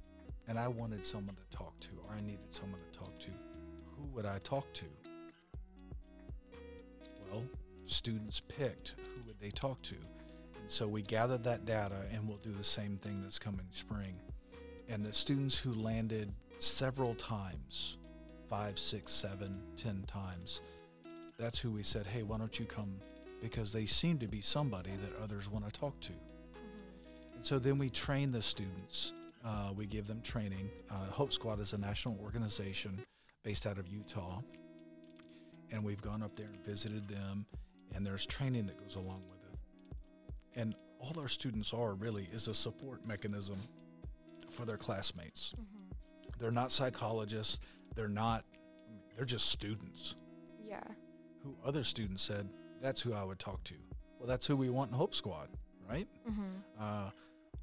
and 0.50 0.58
I 0.58 0.68
wanted 0.68 1.06
someone 1.06 1.36
to 1.36 1.58
talk 1.58 1.80
to, 1.82 1.90
or 2.08 2.16
I 2.16 2.22
needed 2.22 2.50
someone 2.50 2.82
to 2.92 3.00
talk 3.00 3.20
to, 3.20 3.30
who 3.96 4.04
would 4.16 4.26
I 4.26 4.40
talk 4.40 4.66
to? 4.74 4.86
Well, 7.32 7.44
students 7.86 8.40
picked 8.40 8.96
who 8.98 9.22
would 9.28 9.40
they 9.40 9.52
talk 9.52 9.80
to. 9.84 9.96
And 9.96 10.66
so 10.68 10.88
we 10.88 11.04
gathered 11.04 11.44
that 11.44 11.66
data 11.66 12.02
and 12.12 12.28
we'll 12.28 12.38
do 12.38 12.52
the 12.52 12.64
same 12.64 12.98
thing 12.98 13.22
this 13.22 13.38
coming 13.38 13.68
spring. 13.70 14.16
And 14.90 15.06
the 15.06 15.14
students 15.14 15.56
who 15.56 15.72
landed 15.72 16.34
several 16.58 17.14
times, 17.14 17.98
five, 18.50 18.80
six, 18.80 19.12
seven, 19.12 19.62
ten 19.78 20.04
times, 20.08 20.62
that's 21.38 21.60
who 21.60 21.70
we 21.70 21.84
said, 21.84 22.08
hey, 22.08 22.24
why 22.24 22.40
don't 22.40 22.60
you 22.60 22.66
come? 22.66 22.96
Because 23.40 23.72
they 23.72 23.86
seem 23.86 24.18
to 24.18 24.28
be 24.28 24.42
somebody 24.42 24.92
that 25.04 25.24
others 25.24 25.48
want 25.48 25.72
to 25.72 25.80
talk 25.80 26.00
to. 26.02 26.12
Mm-hmm. 26.12 27.36
And 27.36 27.46
so 27.46 27.60
then 27.60 27.78
we 27.78 27.92
train 27.92 28.32
the 28.32 28.42
students. 28.42 29.14
Uh, 29.44 29.72
we 29.76 29.86
give 29.86 30.08
them 30.08 30.22
training. 30.22 30.70
Uh, 30.90 30.98
Hope 31.06 31.32
Squad 31.34 31.60
is 31.60 31.74
a 31.74 31.78
national 31.78 32.18
organization 32.22 33.00
based 33.44 33.66
out 33.66 33.78
of 33.78 33.88
Utah. 33.88 34.42
And 35.72 35.84
we've 35.84 36.02
gone 36.02 36.24
up 36.24 36.36
there 36.36 36.48
and 36.48 36.60
visited 36.66 37.08
them, 37.08 37.46
and 37.94 38.06
there's 38.06 38.26
training 38.26 38.66
that 38.68 38.78
goes 38.78 38.96
along 38.96 39.24
with 39.30 39.40
it. 39.54 39.60
And 40.60 40.76
all 41.00 41.14
our 41.20 41.28
students 41.28 41.74
are 41.74 41.94
really 41.94 42.28
is 42.34 42.48
a 42.48 42.54
support 42.54 43.06
mechanism 43.06 43.58
for 44.50 44.66
their 44.66 44.78
classmates. 44.78 45.54
Mhm. 45.58 45.94
They're 46.40 46.52
not 46.52 46.72
psychologists. 46.72 47.60
They're 47.96 48.08
not, 48.10 48.44
they're 49.16 49.26
just 49.26 49.48
students 49.48 50.16
Yeah. 50.66 50.84
who 51.44 51.56
other 51.64 51.84
students 51.84 52.24
said, 52.24 52.50
that's 52.82 53.02
who 53.02 53.14
I 53.14 53.24
would 53.24 53.40
talk 53.40 53.64
to. 53.66 53.76
Well, 54.18 54.28
that's 54.28 54.46
who 54.48 54.56
we 54.58 54.70
want 54.70 54.92
in 54.92 54.98
Hope 54.98 55.14
Squad, 55.16 55.50
right? 55.88 56.08
Mm-hmm. 56.28 56.50
Uh, 56.80 57.12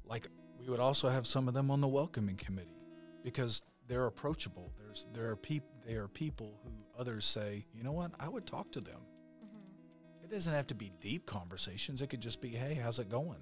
like 0.05 0.27
we 0.59 0.69
would 0.69 0.79
also 0.79 1.09
have 1.09 1.27
some 1.27 1.47
of 1.47 1.53
them 1.53 1.71
on 1.71 1.81
the 1.81 1.87
welcoming 1.87 2.35
committee 2.35 2.81
because 3.23 3.61
they're 3.87 4.05
approachable. 4.05 4.71
There's 4.77 5.07
there 5.13 5.29
are 5.29 5.35
people 5.35 5.69
they 5.85 5.95
are 5.95 6.07
people 6.07 6.59
who 6.63 6.71
others 6.99 7.25
say, 7.25 7.65
you 7.73 7.83
know 7.83 7.91
what, 7.91 8.11
I 8.19 8.27
would 8.27 8.45
talk 8.45 8.71
to 8.73 8.81
them. 8.81 8.99
Mm-hmm. 9.45 10.25
It 10.25 10.31
doesn't 10.31 10.53
have 10.53 10.67
to 10.67 10.75
be 10.75 10.91
deep 10.99 11.25
conversations. 11.25 12.01
It 12.01 12.07
could 12.07 12.21
just 12.21 12.41
be, 12.41 12.49
hey, 12.49 12.73
how's 12.73 12.99
it 12.99 13.09
going? 13.09 13.39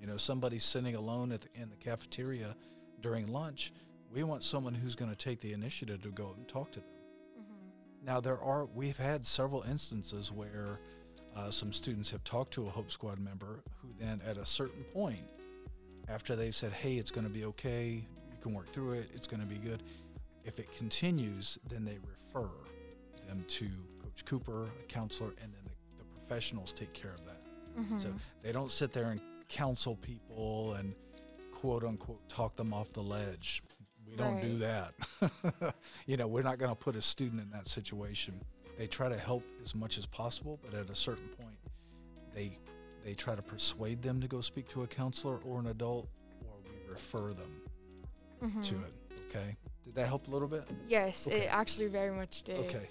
You 0.00 0.06
know, 0.06 0.16
somebody's 0.16 0.64
sitting 0.64 0.94
alone 0.94 1.32
at 1.32 1.40
the, 1.40 1.48
in 1.54 1.70
the 1.70 1.76
cafeteria 1.76 2.54
during 3.00 3.26
lunch. 3.26 3.72
We 4.12 4.22
want 4.22 4.44
someone 4.44 4.74
who's 4.74 4.94
going 4.94 5.10
to 5.10 5.16
take 5.16 5.40
the 5.40 5.52
initiative 5.52 6.02
to 6.02 6.10
go 6.10 6.34
and 6.36 6.46
talk 6.46 6.70
to 6.72 6.80
them. 6.80 6.88
Mm-hmm. 7.38 8.06
Now, 8.06 8.20
there 8.20 8.40
are, 8.40 8.66
we've 8.66 8.96
had 8.96 9.26
several 9.26 9.62
instances 9.62 10.30
where 10.30 10.80
uh, 11.36 11.50
some 11.50 11.72
students 11.72 12.10
have 12.10 12.22
talked 12.24 12.52
to 12.54 12.66
a 12.66 12.70
Hope 12.70 12.90
Squad 12.90 13.18
member 13.18 13.62
who 13.82 13.88
then, 13.98 14.20
at 14.26 14.36
a 14.36 14.46
certain 14.46 14.84
point, 14.92 15.24
after 16.08 16.36
they've 16.36 16.54
said, 16.54 16.72
hey, 16.72 16.94
it's 16.94 17.10
going 17.10 17.26
to 17.26 17.32
be 17.32 17.44
okay, 17.44 18.04
you 18.30 18.38
can 18.40 18.54
work 18.54 18.68
through 18.68 18.92
it, 18.92 19.10
it's 19.14 19.26
going 19.26 19.40
to 19.40 19.46
be 19.46 19.56
good, 19.56 19.82
if 20.44 20.58
it 20.58 20.74
continues, 20.76 21.58
then 21.68 21.84
they 21.84 21.98
refer 22.08 22.48
them 23.26 23.44
to 23.48 23.66
Coach 24.02 24.24
Cooper, 24.24 24.64
a 24.64 24.86
counselor, 24.86 25.30
and 25.42 25.52
then 25.52 25.60
the, 25.64 25.98
the 25.98 26.04
professionals 26.04 26.72
take 26.72 26.92
care 26.94 27.12
of 27.12 27.24
that. 27.26 27.42
Mm-hmm. 27.78 28.00
So 28.00 28.08
they 28.42 28.52
don't 28.52 28.72
sit 28.72 28.92
there 28.92 29.10
and 29.10 29.20
counsel 29.48 29.96
people 29.96 30.74
and 30.74 30.94
quote 31.52 31.84
unquote 31.84 32.26
talk 32.28 32.56
them 32.56 32.72
off 32.72 32.92
the 32.92 33.02
ledge. 33.02 33.62
We 34.08 34.16
don't 34.16 34.40
do 34.40 34.58
that. 34.58 34.94
you 36.06 36.16
know, 36.16 36.26
we're 36.26 36.42
not 36.42 36.58
going 36.58 36.70
to 36.70 36.76
put 36.76 36.96
a 36.96 37.02
student 37.02 37.42
in 37.42 37.50
that 37.50 37.68
situation. 37.68 38.40
They 38.78 38.86
try 38.86 39.08
to 39.08 39.18
help 39.18 39.44
as 39.62 39.74
much 39.74 39.98
as 39.98 40.06
possible, 40.06 40.58
but 40.64 40.72
at 40.72 40.88
a 40.88 40.94
certain 40.94 41.28
point, 41.28 41.58
they 42.34 42.58
they 43.04 43.14
try 43.14 43.34
to 43.34 43.42
persuade 43.42 44.02
them 44.02 44.20
to 44.20 44.28
go 44.28 44.40
speak 44.40 44.68
to 44.68 44.82
a 44.82 44.86
counselor 44.86 45.38
or 45.44 45.60
an 45.60 45.66
adult, 45.68 46.08
or 46.44 46.54
we 46.64 46.90
refer 46.90 47.32
them 47.32 47.60
mm-hmm. 48.42 48.62
to 48.62 48.74
it. 48.76 48.92
Okay, 49.28 49.56
did 49.84 49.94
that 49.94 50.06
help 50.06 50.28
a 50.28 50.30
little 50.30 50.48
bit? 50.48 50.64
Yes, 50.88 51.26
Okay. 51.26 51.44
it 51.44 51.48
actually 51.50 51.88
very 51.88 52.10
much 52.14 52.42
did. 52.42 52.58
Okay. 52.66 52.88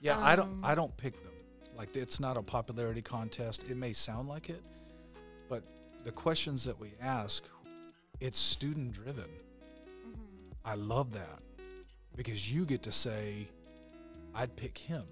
Yeah, 0.00 0.18
I 0.22 0.36
don't 0.36 0.48
Um, 0.48 0.64
I 0.64 0.74
don't 0.74 0.96
pick 0.96 1.22
them. 1.22 1.32
Like 1.76 1.94
it's 1.96 2.20
not 2.20 2.36
a 2.36 2.42
popularity 2.42 3.02
contest. 3.02 3.64
It 3.70 3.76
may 3.76 3.92
sound 3.92 4.28
like 4.28 4.48
it, 4.50 4.62
but 5.48 5.62
the 6.04 6.12
questions 6.12 6.64
that 6.64 6.78
we 6.78 6.92
ask, 7.00 7.44
it's 8.20 8.38
student 8.38 8.92
driven. 8.92 9.24
Mm-hmm. 9.24 10.50
I 10.64 10.74
love 10.74 11.12
that 11.12 11.40
because 12.14 12.50
you 12.52 12.64
get 12.64 12.82
to 12.82 12.92
say, 12.92 13.48
I'd 14.34 14.54
pick 14.56 14.76
him 14.78 15.04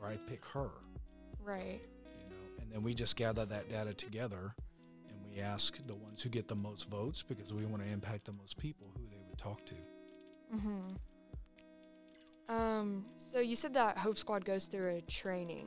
or 0.00 0.08
I'd 0.08 0.26
pick 0.26 0.44
her, 0.46 0.70
Right. 1.42 1.80
You 2.70 2.76
know, 2.76 2.76
and 2.76 2.76
then 2.76 2.82
we 2.82 2.94
just 2.94 3.16
gather 3.16 3.44
that 3.46 3.68
data 3.68 3.94
together 3.94 4.54
and 5.08 5.18
we 5.28 5.40
ask 5.40 5.78
the 5.86 5.94
ones 5.94 6.22
who 6.22 6.28
get 6.28 6.48
the 6.48 6.54
most 6.54 6.88
votes 6.88 7.24
because 7.26 7.52
we 7.52 7.64
want 7.66 7.82
to 7.82 7.88
impact 7.88 8.26
the 8.26 8.32
most 8.32 8.56
people 8.58 8.88
who 8.96 9.04
they 9.10 9.20
would 9.28 9.38
talk 9.38 9.64
to. 9.66 9.74
Mm-hmm. 10.54 10.94
Um. 12.54 13.04
So 13.14 13.38
you 13.38 13.54
said 13.54 13.74
that 13.74 13.96
Hope 13.96 14.16
Squad 14.16 14.44
goes 14.44 14.66
through 14.66 14.96
a 14.96 15.00
training. 15.02 15.66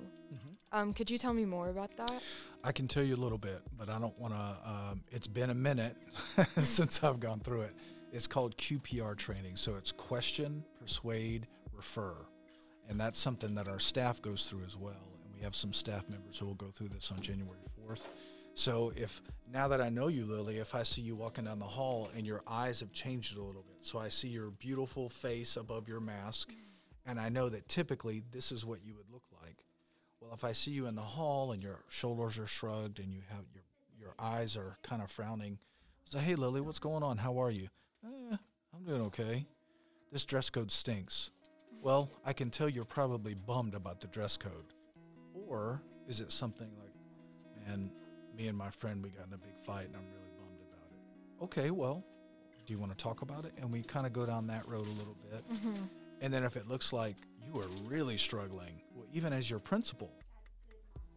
Um. 0.74 0.94
Could 0.94 1.10
you 1.10 1.18
tell 1.18 1.34
me 1.34 1.46
more 1.46 1.70
about 1.70 1.96
that? 1.96 2.22
I 2.64 2.74
can 2.74 2.88
tell 2.88 3.04
you 3.04 3.16
a 3.16 3.22
little 3.24 3.38
bit, 3.38 3.62
but 3.78 3.90
I 3.90 4.00
don't 4.00 4.18
want 4.20 4.34
to. 4.34 4.58
Um, 4.70 5.04
it's 5.10 5.28
been 5.28 5.50
a 5.50 5.56
minute 5.56 5.96
since 6.64 7.02
I've 7.02 7.22
gone 7.22 7.40
through 7.40 7.62
it. 7.62 7.74
It's 8.12 8.28
called 8.28 8.58
QPR 8.58 9.16
training. 9.16 9.56
So 9.56 9.76
it's 9.76 9.92
question, 9.94 10.66
persuade, 10.80 11.48
refer. 11.74 12.16
And 12.90 13.00
that's 13.00 13.18
something 13.18 13.56
that 13.56 13.70
our 13.70 13.80
staff 13.80 14.22
goes 14.22 14.46
through 14.46 14.66
as 14.66 14.76
well. 14.76 15.13
Have 15.44 15.56
some 15.56 15.74
staff 15.74 16.10
members 16.10 16.38
who 16.40 16.46
will 16.46 16.54
go 16.54 16.68
through 16.68 16.88
this 16.88 17.12
on 17.12 17.20
January 17.20 17.60
4th. 17.86 18.04
So 18.56 18.94
if 18.96 19.22
now 19.52 19.68
that 19.68 19.82
I 19.82 19.90
know 19.90 20.08
you, 20.08 20.26
Lily, 20.26 20.60
if 20.60 20.74
I 20.74 20.84
see 20.84 21.02
you 21.02 21.16
walking 21.16 21.46
down 21.46 21.60
the 21.60 21.66
hall 21.66 22.10
and 22.16 22.26
your 22.26 22.42
eyes 22.48 22.80
have 22.80 22.94
changed 22.94 23.36
a 23.36 23.42
little 23.42 23.64
bit, 23.64 23.78
so 23.82 24.00
I 24.00 24.10
see 24.10 24.30
your 24.30 24.52
beautiful 24.52 25.10
face 25.10 25.58
above 25.58 25.88
your 25.90 26.00
mask, 26.00 26.54
and 27.06 27.20
I 27.20 27.28
know 27.30 27.50
that 27.50 27.68
typically 27.68 28.24
this 28.32 28.52
is 28.52 28.66
what 28.66 28.86
you 28.86 28.96
would 28.96 29.12
look 29.12 29.24
like. 29.42 29.66
Well, 30.22 30.32
if 30.34 30.46
I 30.46 30.54
see 30.54 30.72
you 30.72 30.86
in 30.86 30.96
the 30.96 31.02
hall 31.02 31.52
and 31.52 31.62
your 31.62 31.84
shoulders 31.90 32.40
are 32.40 32.48
shrugged 32.48 33.00
and 33.00 33.14
you 33.14 33.22
have 33.30 33.44
your 33.54 33.64
your 34.00 34.16
eyes 34.20 34.56
are 34.58 34.78
kind 34.84 35.02
of 35.02 35.12
frowning, 35.12 35.60
say, 36.06 36.20
"Hey, 36.20 36.36
Lily, 36.36 36.62
what's 36.62 36.80
going 36.80 37.04
on? 37.04 37.18
How 37.18 37.38
are 37.38 37.52
you?" 37.52 37.68
Eh, 38.06 38.38
I'm 38.74 38.84
doing 38.86 39.02
okay. 39.02 39.46
This 40.12 40.26
dress 40.26 40.50
code 40.50 40.72
stinks. 40.72 41.32
Well, 41.82 42.12
I 42.24 42.32
can 42.32 42.50
tell 42.50 42.70
you're 42.70 42.86
probably 42.86 43.34
bummed 43.34 43.76
about 43.76 44.00
the 44.00 44.08
dress 44.08 44.38
code. 44.38 44.74
Or 45.54 45.80
is 46.08 46.20
it 46.20 46.32
something 46.32 46.68
like, 46.82 47.68
man, 47.68 47.92
me 48.36 48.48
and 48.48 48.58
my 48.58 48.72
friend, 48.72 49.04
we 49.04 49.10
got 49.12 49.28
in 49.28 49.34
a 49.34 49.38
big 49.38 49.56
fight 49.64 49.86
and 49.86 49.96
I'm 49.96 50.02
really 50.12 50.32
bummed 50.36 50.60
about 50.68 50.88
it? 50.90 51.44
Okay, 51.44 51.70
well, 51.70 52.04
do 52.66 52.74
you 52.74 52.80
want 52.80 52.92
to 52.92 52.98
talk 52.98 53.22
about 53.22 53.46
it? 53.46 53.54
And 53.58 53.72
we 53.72 53.84
kind 53.84 54.08
of 54.08 54.14
go 54.14 54.26
down 54.26 54.48
that 54.48 54.68
road 54.68 54.88
a 54.88 54.92
little 54.92 55.16
bit. 55.32 55.48
Mm-hmm. 55.54 55.84
And 56.22 56.34
then 56.34 56.44
if 56.44 56.56
it 56.58 56.68
looks 56.68 56.92
like 56.92 57.18
you 57.46 57.60
are 57.60 57.68
really 57.86 58.18
struggling, 58.18 58.82
well, 58.96 59.06
even 59.14 59.32
as 59.32 59.48
your 59.48 59.60
principal, 59.60 60.10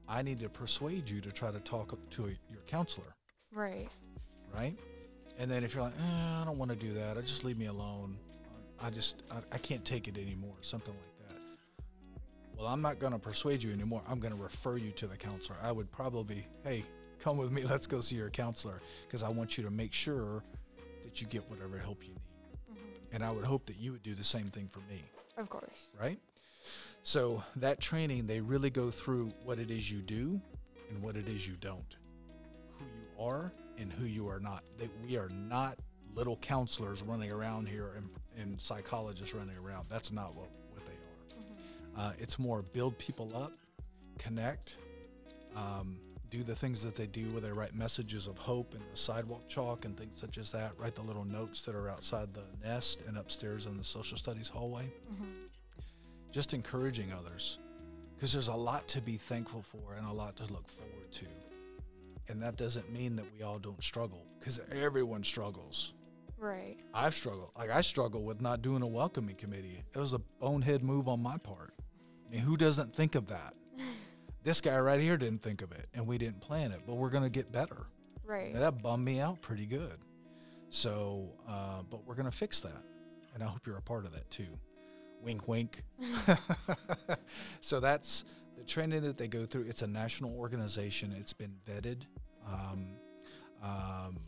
I 0.06 0.20
need 0.20 0.38
to 0.40 0.50
persuade 0.50 1.08
you 1.08 1.22
to 1.22 1.32
try 1.32 1.50
to 1.50 1.58
talk 1.60 1.96
to 2.10 2.24
a, 2.26 2.28
your 2.28 2.60
counselor, 2.66 3.14
Right. 3.54 3.88
right? 4.54 4.76
And 5.38 5.50
then 5.50 5.64
if 5.64 5.74
you're 5.74 5.82
like, 5.84 5.94
eh, 5.94 6.42
I 6.42 6.44
don't 6.44 6.58
want 6.58 6.72
to 6.72 6.76
do 6.76 6.92
that, 6.94 7.16
I 7.16 7.22
just 7.22 7.42
leave 7.42 7.56
me 7.56 7.66
alone. 7.66 8.18
I 8.82 8.90
just, 8.90 9.22
I, 9.30 9.36
I 9.50 9.58
can't 9.58 9.84
take 9.84 10.08
it 10.08 10.18
anymore, 10.18 10.56
something 10.60 10.92
like 10.92 11.15
that. 11.15 11.15
Well, 12.56 12.66
I'm 12.66 12.80
not 12.80 12.98
going 12.98 13.12
to 13.12 13.18
persuade 13.18 13.62
you 13.62 13.72
anymore. 13.72 14.02
I'm 14.08 14.18
going 14.18 14.34
to 14.34 14.42
refer 14.42 14.76
you 14.78 14.90
to 14.92 15.06
the 15.06 15.16
counselor. 15.16 15.58
I 15.62 15.72
would 15.72 15.90
probably, 15.92 16.46
hey, 16.64 16.84
come 17.20 17.36
with 17.36 17.52
me. 17.52 17.62
Let's 17.68 17.86
go 17.86 18.00
see 18.00 18.16
your 18.16 18.30
counselor 18.30 18.80
because 19.06 19.22
I 19.22 19.28
want 19.28 19.58
you 19.58 19.64
to 19.64 19.70
make 19.70 19.92
sure 19.92 20.42
that 21.04 21.20
you 21.20 21.26
get 21.26 21.48
whatever 21.50 21.78
help 21.78 22.02
you 22.02 22.10
need. 22.14 22.20
Mm-hmm. 22.72 23.14
And 23.14 23.24
I 23.24 23.30
would 23.30 23.44
hope 23.44 23.66
that 23.66 23.76
you 23.78 23.92
would 23.92 24.02
do 24.02 24.14
the 24.14 24.24
same 24.24 24.46
thing 24.50 24.68
for 24.72 24.80
me 24.90 25.02
Of 25.36 25.50
course. 25.50 25.90
right? 26.00 26.18
So 27.02 27.44
that 27.56 27.80
training, 27.80 28.26
they 28.26 28.40
really 28.40 28.70
go 28.70 28.90
through 28.90 29.32
what 29.44 29.58
it 29.58 29.70
is 29.70 29.90
you 29.90 30.00
do 30.00 30.40
and 30.90 31.02
what 31.02 31.14
it 31.16 31.28
is 31.28 31.46
you 31.46 31.54
don't, 31.60 31.96
who 32.78 32.84
you 32.84 33.24
are 33.24 33.52
and 33.78 33.92
who 33.92 34.06
you 34.06 34.28
are 34.28 34.40
not. 34.40 34.64
That 34.78 34.90
we 35.06 35.16
are 35.16 35.28
not 35.28 35.78
little 36.14 36.36
counselors 36.38 37.02
running 37.02 37.30
around 37.30 37.68
here 37.68 37.92
and, 37.96 38.08
and 38.38 38.60
psychologists 38.60 39.34
running 39.34 39.56
around. 39.58 39.86
That's 39.88 40.10
not 40.10 40.34
what, 40.34 40.48
Uh, 41.98 42.12
it's 42.18 42.38
more 42.38 42.62
build 42.62 42.96
people 42.98 43.30
up, 43.34 43.52
connect, 44.18 44.76
um, 45.56 45.98
do 46.28 46.42
the 46.42 46.54
things 46.54 46.82
that 46.82 46.94
they 46.96 47.06
do 47.06 47.30
where 47.30 47.40
they 47.40 47.50
write 47.52 47.74
messages 47.74 48.26
of 48.26 48.36
hope 48.36 48.74
in 48.74 48.80
the 48.90 48.96
sidewalk 48.96 49.48
chalk 49.48 49.84
and 49.84 49.96
things 49.96 50.18
such 50.18 50.38
as 50.38 50.50
that. 50.52 50.72
Write 50.78 50.94
the 50.94 51.02
little 51.02 51.24
notes 51.24 51.62
that 51.64 51.74
are 51.74 51.88
outside 51.88 52.34
the 52.34 52.42
nest 52.66 53.02
and 53.06 53.16
upstairs 53.16 53.66
in 53.66 53.76
the 53.78 53.84
social 53.84 54.18
studies 54.18 54.48
hallway 54.48 54.90
Mm-hmm. 55.12 55.46
just 56.32 56.52
encouraging 56.52 57.12
others 57.12 57.58
because 58.14 58.32
there's 58.32 58.48
a 58.48 58.54
lot 58.54 58.86
to 58.88 59.00
be 59.00 59.16
thankful 59.16 59.62
for 59.62 59.94
and 59.96 60.06
a 60.06 60.12
lot 60.12 60.36
to 60.36 60.42
look 60.52 60.68
forward 60.68 61.10
to. 61.12 61.26
And 62.28 62.42
that 62.42 62.56
doesn't 62.56 62.92
mean 62.92 63.14
that 63.16 63.24
we 63.38 63.44
all 63.44 63.58
don't 63.58 63.82
struggle 63.82 64.26
because 64.38 64.58
everyone 64.72 65.22
struggles. 65.22 65.92
Right. 66.38 66.76
I've 66.92 67.14
struggled. 67.14 67.50
Like 67.56 67.70
I 67.70 67.80
struggle 67.82 68.22
with 68.24 68.40
not 68.42 68.60
doing 68.62 68.82
a 68.82 68.86
welcoming 68.86 69.36
committee. 69.36 69.82
It 69.94 69.98
was 69.98 70.12
a 70.12 70.18
bonehead 70.40 70.82
move 70.82 71.08
on 71.08 71.22
my 71.22 71.38
part. 71.38 71.72
I 72.26 72.34
mean, 72.34 72.40
who 72.40 72.56
doesn't 72.56 72.94
think 72.94 73.14
of 73.14 73.28
that? 73.28 73.54
this 74.46 74.60
guy 74.60 74.78
right 74.78 75.00
here 75.00 75.16
didn't 75.16 75.42
think 75.42 75.60
of 75.60 75.72
it 75.72 75.88
and 75.92 76.06
we 76.06 76.18
didn't 76.18 76.40
plan 76.40 76.70
it, 76.70 76.80
but 76.86 76.94
we're 76.94 77.10
going 77.10 77.24
to 77.24 77.30
get 77.30 77.50
better. 77.50 77.86
Right. 78.24 78.54
And 78.54 78.62
that 78.62 78.80
bummed 78.80 79.04
me 79.04 79.18
out 79.18 79.42
pretty 79.42 79.66
good. 79.66 79.98
So, 80.70 81.32
uh, 81.48 81.82
but 81.90 82.06
we're 82.06 82.14
going 82.14 82.30
to 82.30 82.36
fix 82.36 82.60
that. 82.60 82.82
And 83.34 83.42
I 83.42 83.46
hope 83.46 83.66
you're 83.66 83.76
a 83.76 83.82
part 83.82 84.04
of 84.04 84.12
that 84.12 84.30
too. 84.30 84.46
Wink, 85.20 85.48
wink. 85.48 85.82
so 87.60 87.80
that's 87.80 88.24
the 88.56 88.62
training 88.62 89.02
that 89.02 89.18
they 89.18 89.26
go 89.26 89.46
through. 89.46 89.64
It's 89.68 89.82
a 89.82 89.86
national 89.86 90.36
organization, 90.38 91.12
it's 91.18 91.32
been 91.32 91.56
vetted. 91.68 92.02
Um, 92.46 92.86
um, 93.64 94.18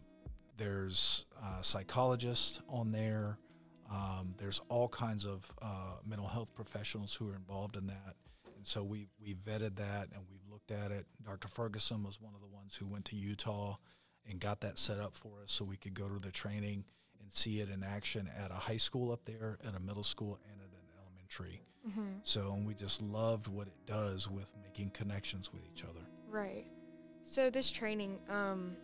there's 0.57 1.27
uh, 1.41 1.63
psychologists 1.63 2.61
on 2.69 2.91
there. 2.91 3.39
Um, 3.91 4.35
there's 4.37 4.61
all 4.69 4.89
kinds 4.89 5.25
of 5.25 5.51
uh, 5.63 5.97
mental 6.05 6.29
health 6.29 6.55
professionals 6.55 7.15
who 7.15 7.31
are 7.31 7.37
involved 7.37 7.77
in 7.77 7.87
that. 7.87 8.17
And 8.57 8.67
so 8.67 8.83
we, 8.83 9.09
we 9.23 9.35
vetted 9.35 9.77
that 9.77 10.09
and 10.15 10.23
we've 10.31 10.51
looked 10.51 10.71
at 10.71 10.91
it. 10.91 11.07
Dr. 11.25 11.49
Ferguson 11.49 12.03
was 12.03 12.21
one 12.21 12.35
of 12.35 12.41
the 12.41 12.55
ones 12.55 12.77
who 12.77 12.87
went 12.87 13.07
to 13.07 13.17
Utah 13.17 13.77
and 14.29 14.41
got 14.41 14.61
that 14.61 14.79
set 14.79 14.99
up 14.99 15.17
for 15.17 15.43
us 15.43 15.53
so 15.53 15.65
we 15.65 15.77
could 15.77 15.95
go 15.95 16.09
to 16.09 16.19
the 16.19 16.31
training 16.31 16.85
and 17.21 17.33
see 17.33 17.61
it 17.61 17.71
in 17.71 17.83
action 17.83 18.29
at 18.37 18.51
a 18.51 18.55
high 18.55 18.77
school 18.77 19.11
up 19.13 19.25
there, 19.25 19.59
at 19.67 19.75
a 19.75 19.81
middle 19.81 20.03
school, 20.03 20.39
and 20.51 20.61
at 20.61 20.67
an 20.67 20.89
elementary. 21.03 21.63
Mm-hmm. 21.89 22.19
So 22.25 22.53
and 22.55 22.67
we 22.67 22.75
just 22.75 23.01
loved 23.01 23.47
what 23.47 23.69
it 23.69 23.87
does 23.87 24.29
with 24.29 24.51
making 24.63 24.91
connections 24.91 25.53
with 25.53 25.63
each 25.73 25.85
other. 25.85 26.01
Right. 26.29 26.67
So 27.23 27.51
this 27.51 27.71
training, 27.71 28.19
um, 28.29 28.77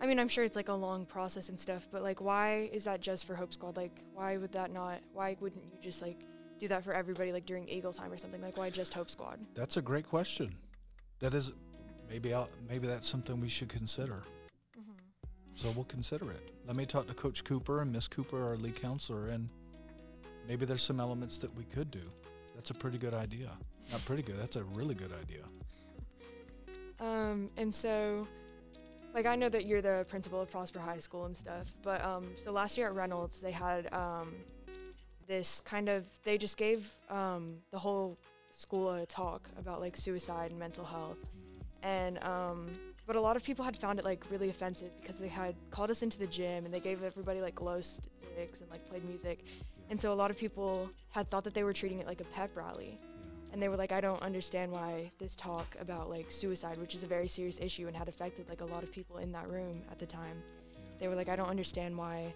I 0.00 0.06
mean, 0.06 0.18
I'm 0.18 0.28
sure 0.28 0.44
it's 0.44 0.56
like 0.56 0.68
a 0.68 0.74
long 0.74 1.06
process 1.06 1.48
and 1.48 1.58
stuff, 1.58 1.88
but 1.90 2.02
like, 2.02 2.20
why 2.20 2.68
is 2.72 2.84
that 2.84 3.00
just 3.00 3.26
for 3.26 3.34
Hope 3.34 3.52
Squad? 3.52 3.76
Like, 3.76 3.92
why 4.14 4.36
would 4.36 4.52
that 4.52 4.72
not? 4.72 5.00
Why 5.14 5.36
wouldn't 5.40 5.64
you 5.72 5.78
just 5.82 6.02
like 6.02 6.20
do 6.58 6.68
that 6.68 6.84
for 6.84 6.92
everybody, 6.92 7.32
like 7.32 7.46
during 7.46 7.68
Eagle 7.68 7.92
Time 7.92 8.12
or 8.12 8.18
something? 8.18 8.42
Like, 8.42 8.58
why 8.58 8.68
just 8.68 8.92
Hope 8.92 9.08
Squad? 9.08 9.38
That's 9.54 9.78
a 9.78 9.82
great 9.82 10.06
question. 10.06 10.54
That 11.20 11.32
is 11.32 11.52
maybe 12.10 12.34
I'll, 12.34 12.50
maybe 12.68 12.86
that's 12.86 13.08
something 13.08 13.40
we 13.40 13.48
should 13.48 13.70
consider. 13.70 14.22
Mm-hmm. 14.78 14.92
So 15.54 15.70
we'll 15.70 15.84
consider 15.84 16.30
it. 16.30 16.50
Let 16.66 16.76
me 16.76 16.84
talk 16.84 17.06
to 17.06 17.14
Coach 17.14 17.44
Cooper 17.44 17.80
and 17.80 17.90
Miss 17.90 18.06
Cooper, 18.06 18.44
our 18.44 18.56
lead 18.56 18.76
counselor, 18.80 19.28
and 19.28 19.48
maybe 20.46 20.66
there's 20.66 20.82
some 20.82 21.00
elements 21.00 21.38
that 21.38 21.54
we 21.56 21.64
could 21.64 21.90
do. 21.90 22.02
That's 22.54 22.70
a 22.70 22.74
pretty 22.74 22.98
good 22.98 23.14
idea. 23.14 23.50
Not 23.90 24.04
pretty 24.04 24.22
good. 24.22 24.38
That's 24.38 24.56
a 24.56 24.64
really 24.64 24.94
good 24.94 25.12
idea. 25.22 25.42
Um, 26.98 27.50
and 27.58 27.74
so, 27.74 28.26
like, 29.16 29.24
I 29.24 29.34
know 29.34 29.48
that 29.48 29.64
you're 29.64 29.80
the 29.80 30.04
principal 30.10 30.42
of 30.42 30.50
Prosper 30.50 30.78
High 30.78 30.98
School 30.98 31.24
and 31.24 31.34
stuff, 31.34 31.72
but 31.82 32.04
um, 32.04 32.26
so 32.36 32.52
last 32.52 32.76
year 32.76 32.88
at 32.88 32.94
Reynolds, 32.94 33.40
they 33.40 33.50
had 33.50 33.90
um, 33.94 34.34
this 35.26 35.62
kind 35.62 35.88
of, 35.88 36.04
they 36.22 36.36
just 36.36 36.58
gave 36.58 36.94
um, 37.08 37.54
the 37.70 37.78
whole 37.78 38.18
school 38.52 38.90
a 38.90 39.06
talk 39.06 39.48
about 39.58 39.80
like 39.80 39.96
suicide 39.96 40.50
and 40.50 40.60
mental 40.60 40.84
health. 40.84 41.16
And, 41.82 42.22
um, 42.22 42.68
but 43.06 43.16
a 43.16 43.20
lot 43.20 43.36
of 43.36 43.42
people 43.42 43.64
had 43.64 43.74
found 43.74 43.98
it 43.98 44.04
like 44.04 44.22
really 44.30 44.50
offensive 44.50 44.90
because 45.00 45.18
they 45.18 45.28
had 45.28 45.54
called 45.70 45.90
us 45.90 46.02
into 46.02 46.18
the 46.18 46.26
gym 46.26 46.66
and 46.66 46.74
they 46.74 46.80
gave 46.80 47.02
everybody 47.02 47.40
like 47.40 47.54
glow 47.54 47.80
sticks 47.80 48.60
and 48.60 48.70
like 48.70 48.86
played 48.90 49.04
music. 49.06 49.46
And 49.88 49.98
so 49.98 50.12
a 50.12 50.14
lot 50.14 50.30
of 50.30 50.36
people 50.36 50.90
had 51.08 51.30
thought 51.30 51.44
that 51.44 51.54
they 51.54 51.64
were 51.64 51.72
treating 51.72 52.00
it 52.00 52.06
like 52.06 52.20
a 52.20 52.24
pep 52.24 52.50
rally. 52.54 53.00
And 53.56 53.62
they 53.62 53.70
were 53.70 53.76
like 53.78 53.90
i 53.90 54.02
don't 54.02 54.20
understand 54.22 54.70
why 54.70 55.10
this 55.18 55.34
talk 55.34 55.74
about 55.80 56.10
like 56.10 56.30
suicide 56.30 56.76
which 56.78 56.94
is 56.94 57.02
a 57.02 57.06
very 57.06 57.26
serious 57.26 57.58
issue 57.58 57.86
and 57.86 57.96
had 57.96 58.06
affected 58.06 58.46
like 58.50 58.60
a 58.60 58.64
lot 58.66 58.82
of 58.82 58.92
people 58.92 59.16
in 59.16 59.32
that 59.32 59.48
room 59.48 59.80
at 59.90 59.98
the 59.98 60.04
time 60.04 60.42
Yeah. 60.74 60.78
they 61.00 61.08
were 61.08 61.14
like 61.14 61.30
i 61.30 61.36
don't 61.36 61.48
understand 61.48 61.96
why 61.96 62.34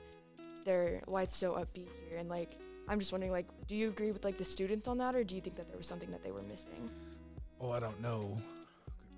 they're 0.65 1.03
why 1.05 1.21
it's 1.23 1.37
so 1.37 1.53
upbeat 1.53 1.89
here 2.09 2.17
and 2.19 2.31
like 2.31 2.59
i'm 2.89 2.99
just 2.99 3.13
wondering 3.13 3.33
like 3.33 3.45
do 3.67 3.77
you 3.77 3.89
agree 3.89 4.11
with 4.13 4.25
like 4.25 4.39
the 4.39 4.45
students 4.47 4.89
on 4.89 4.97
that 4.97 5.15
or 5.15 5.23
do 5.23 5.35
you 5.35 5.43
think 5.43 5.57
that 5.57 5.69
there 5.69 5.77
was 5.77 5.87
something 5.87 6.11
that 6.11 6.23
they 6.25 6.31
were 6.31 6.43
missing 6.43 6.89
Oh, 7.63 7.71
I 7.73 7.79
don't 7.79 8.01
know. 8.01 8.41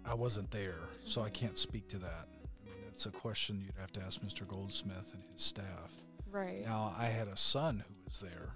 I 0.05 0.15
wasn't 0.15 0.51
there, 0.51 0.89
so 1.07 1.23
I 1.23 1.31
can't 1.31 1.57
speak 1.57 1.87
to 1.91 1.99
that. 1.99 2.27
I 2.27 2.65
mean, 2.69 2.75
that's 2.87 3.07
a 3.07 3.11
question 3.13 3.63
you'd 3.65 3.81
have 3.81 3.93
to 3.93 4.01
ask 4.03 4.21
Mr. 4.21 4.45
Goldsmith 4.49 5.13
and 5.15 5.23
his 5.33 5.43
staff. 5.43 5.93
right 6.29 6.65
Now, 6.65 6.93
I 6.99 7.05
had 7.05 7.29
a 7.29 7.37
son 7.37 7.85
who 7.87 7.95
was 8.05 8.19
there 8.19 8.49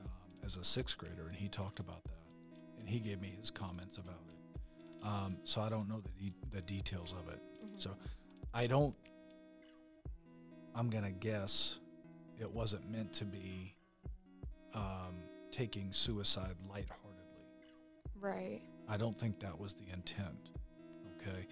um, 0.00 0.10
as 0.44 0.54
a 0.54 0.62
sixth 0.62 0.96
grader, 0.96 1.26
and 1.26 1.34
he 1.34 1.48
talked 1.48 1.80
about 1.80 2.04
that, 2.04 2.17
and 2.88 2.94
he 2.94 3.00
gave 3.00 3.20
me 3.20 3.34
his 3.38 3.50
comments 3.50 3.98
about 3.98 4.14
it. 4.28 5.06
Um, 5.06 5.36
so 5.44 5.60
I 5.60 5.68
don't 5.68 5.88
know 5.90 6.00
the, 6.00 6.30
de- 6.30 6.34
the 6.56 6.62
details 6.62 7.12
of 7.18 7.30
it. 7.32 7.40
Mhm. 7.62 7.80
So 7.80 7.90
I 8.54 8.66
don't. 8.66 8.94
I'm 10.74 10.88
gonna 10.90 11.10
guess 11.12 11.78
it 12.40 12.50
wasn't 12.50 12.90
meant 12.90 13.12
to 13.14 13.24
be 13.24 13.74
um, 14.74 15.16
taking 15.50 15.92
suicide 15.92 16.54
lightheartedly. 16.68 17.24
right 18.20 18.60
I 18.88 18.96
don't 18.96 19.18
think 19.18 19.38
that 19.40 19.58
was 19.58 19.74
the 19.74 19.84
intent. 19.92 20.50
Okay. 21.20 21.46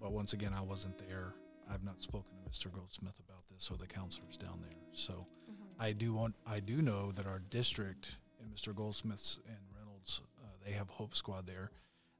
But 0.00 0.12
once 0.12 0.34
again, 0.34 0.52
I 0.54 0.60
wasn't 0.60 0.96
there. 0.98 1.34
I've 1.70 1.82
not 1.82 2.00
spoken 2.02 2.30
to 2.44 2.48
Mr. 2.50 2.70
Goldsmith 2.72 3.18
about 3.28 3.42
this 3.50 3.70
or 3.70 3.76
the 3.76 3.86
counselors 3.86 4.36
down 4.36 4.60
there. 4.62 4.78
So 4.92 5.26
Mhm. 5.50 5.54
I 5.80 5.92
do 5.92 6.14
want, 6.14 6.36
I 6.46 6.60
do 6.60 6.80
know 6.82 7.10
that 7.12 7.26
our 7.26 7.40
district 7.40 8.16
and 8.40 8.54
Mr. 8.54 8.72
Goldsmith's 8.74 9.40
and 9.48 9.58
they 10.64 10.72
have 10.72 10.88
Hope 10.90 11.14
Squad 11.14 11.46
there. 11.46 11.70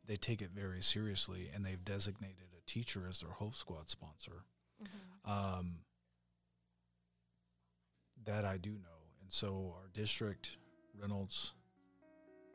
They 0.06 0.16
take 0.16 0.42
it 0.42 0.50
very 0.50 0.82
seriously 0.82 1.50
and 1.54 1.64
they've 1.64 1.84
designated 1.84 2.48
a 2.56 2.70
teacher 2.70 3.06
as 3.08 3.20
their 3.20 3.30
Hope 3.30 3.54
Squad 3.54 3.88
sponsor. 3.88 4.44
Mhm. 4.82 5.28
Um, 5.30 5.84
that 8.24 8.44
I 8.44 8.56
do 8.56 8.70
know. 8.70 9.08
And 9.22 9.32
so 9.32 9.74
our 9.76 9.88
district, 9.92 10.56
Reynolds, 10.94 11.52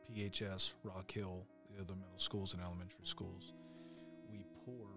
PHS, 0.08 0.72
Rock 0.82 1.10
Hill, 1.10 1.46
the 1.74 1.80
other 1.80 1.94
middle 1.94 2.18
schools 2.18 2.52
and 2.54 2.62
elementary 2.62 3.04
schools, 3.06 3.52
we 4.30 4.44
pour 4.64 4.88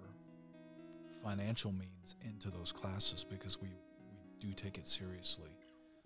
financial 1.23 1.71
means 1.71 2.15
into 2.21 2.49
those 2.49 2.71
classes 2.71 3.23
because 3.23 3.59
we, 3.61 3.69
we 3.69 4.17
do 4.39 4.53
take 4.53 4.77
it 4.77 4.87
seriously. 4.87 5.51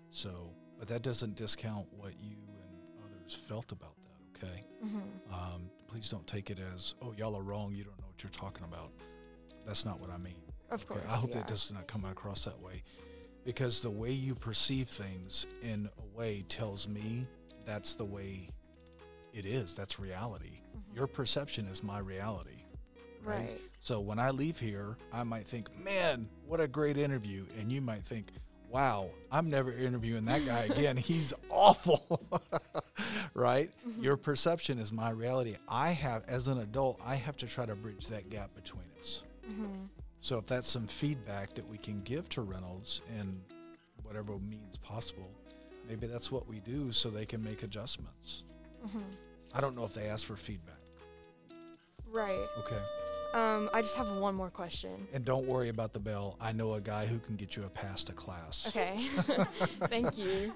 So, 0.10 0.54
but 0.78 0.88
that 0.90 1.02
doesn't 1.02 1.36
discount 1.36 1.88
what 1.92 2.14
you 2.20 2.38
and 2.62 3.04
others 3.04 3.34
felt 3.36 3.72
about 3.72 3.97
okay? 4.42 4.64
Mhm. 4.84 5.02
Um, 5.34 5.70
please 5.88 6.10
don't 6.10 6.28
take 6.28 6.50
it 6.50 6.60
as, 6.60 6.96
oh, 7.02 7.14
y'all 7.14 7.36
are 7.36 7.42
wrong, 7.44 7.74
you 7.74 7.84
don't 7.84 7.98
know 8.00 8.08
what 8.08 8.22
you're 8.24 8.32
talking 8.32 8.66
about. 8.66 8.92
That's 9.66 9.86
not 9.86 10.00
what 10.00 10.10
I 10.10 10.18
mean. 10.18 10.42
of 10.70 10.86
course 10.86 11.00
Okay, 11.02 11.10
I 11.10 11.16
hope 11.16 11.30
yeah. 11.30 11.38
that 11.38 11.48
does 11.48 11.72
not 11.72 11.88
come 11.88 12.04
across 12.06 12.44
that 12.46 12.60
way, 12.62 12.84
because 13.46 13.82
the 13.82 13.90
way 13.90 14.12
you 14.12 14.36
perceive 14.36 14.90
things 14.90 15.46
in 15.62 15.90
a 15.98 16.18
way 16.18 16.44
tells 16.50 16.88
me 16.88 17.26
that's 17.66 17.96
the 17.96 18.04
way 18.06 18.50
it 19.34 19.46
is. 19.46 19.74
That's 19.76 19.98
reality. 20.00 20.60
Mhm. 20.76 20.96
Your 20.96 21.08
perception 21.08 21.68
is 21.68 21.84
my 21.84 22.00
reality. 22.00 22.64
Right? 23.24 23.38
right 23.48 23.62
So 23.80 24.00
when 24.00 24.20
I 24.20 24.32
leave 24.32 24.60
here, 24.60 24.98
I 25.14 25.24
might 25.24 25.46
think, 25.48 25.74
man, 25.78 26.30
what 26.46 26.60
a 26.60 26.68
great 26.68 26.98
interview. 26.98 27.46
And 27.58 27.72
you 27.72 27.82
might 27.82 28.04
think, 28.04 28.32
wow, 28.70 29.10
I'm 29.32 29.50
never 29.50 29.72
interviewing 29.72 30.26
that 30.26 30.46
guy 30.46 30.62
again. 30.66 30.98
He's 30.98 31.34
awful. 31.50 32.22
right? 33.34 33.70
Mhm. 33.88 34.04
Your 34.04 34.18
perception 34.18 34.80
is 34.80 34.92
my 34.92 35.10
reality. 35.10 35.56
I 35.68 35.92
have, 35.92 36.24
as 36.28 36.48
an 36.48 36.60
adult, 36.60 37.00
I 37.06 37.16
have 37.16 37.38
to 37.38 37.48
try 37.48 37.66
to 37.66 37.76
bridge 37.76 38.08
that 38.08 38.30
gap 38.30 38.54
between 38.56 38.84
us. 39.00 39.24
Mhm. 39.50 39.88
So 40.22 40.38
if 40.38 40.48
that's 40.48 40.70
some 40.70 40.88
feedback 40.88 41.54
that 41.56 41.68
we 41.68 41.78
can 41.78 42.02
give 42.02 42.28
to 42.30 42.42
Reynolds 42.42 43.02
in 43.20 43.40
whatever 44.04 44.38
means 44.40 44.78
possible, 44.78 45.30
maybe 45.88 46.08
that's 46.08 46.32
what 46.32 46.48
we 46.48 46.60
do 46.60 46.92
so 46.92 47.10
they 47.10 47.26
can 47.26 47.44
make 47.44 47.64
adjustments. 47.64 48.44
Mhm. 48.86 49.04
I 49.54 49.62
don't 49.62 49.76
know 49.76 49.86
if 49.86 49.94
they 49.94 50.08
ask 50.10 50.26
for 50.26 50.36
feedback. 50.36 50.74
right 52.10 52.48
Okay. 52.60 52.82
Um 53.34 53.70
i 53.74 53.82
just 53.82 53.96
have 53.96 54.10
one 54.12 54.34
more 54.36 54.50
question 54.50 55.08
And 55.14 55.26
don't 55.26 55.46
worry 55.46 55.70
about 55.70 55.94
the 55.94 56.00
bell. 56.00 56.38
I 56.40 56.52
know 56.52 56.74
a 56.74 56.82
guy 56.82 57.06
who 57.06 57.20
can 57.20 57.36
get 57.36 57.56
you 57.56 57.64
a 57.66 57.70
pass 57.70 58.04
to 58.06 58.14
class. 58.14 58.68
Okay. 58.68 58.96
Thank 59.90 60.18
you. 60.18 60.54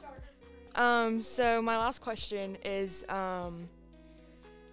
Um, 0.76 1.22
so 1.22 1.62
my 1.62 1.78
last 1.78 2.00
question 2.00 2.58
is 2.64 3.06
um, 3.10 3.68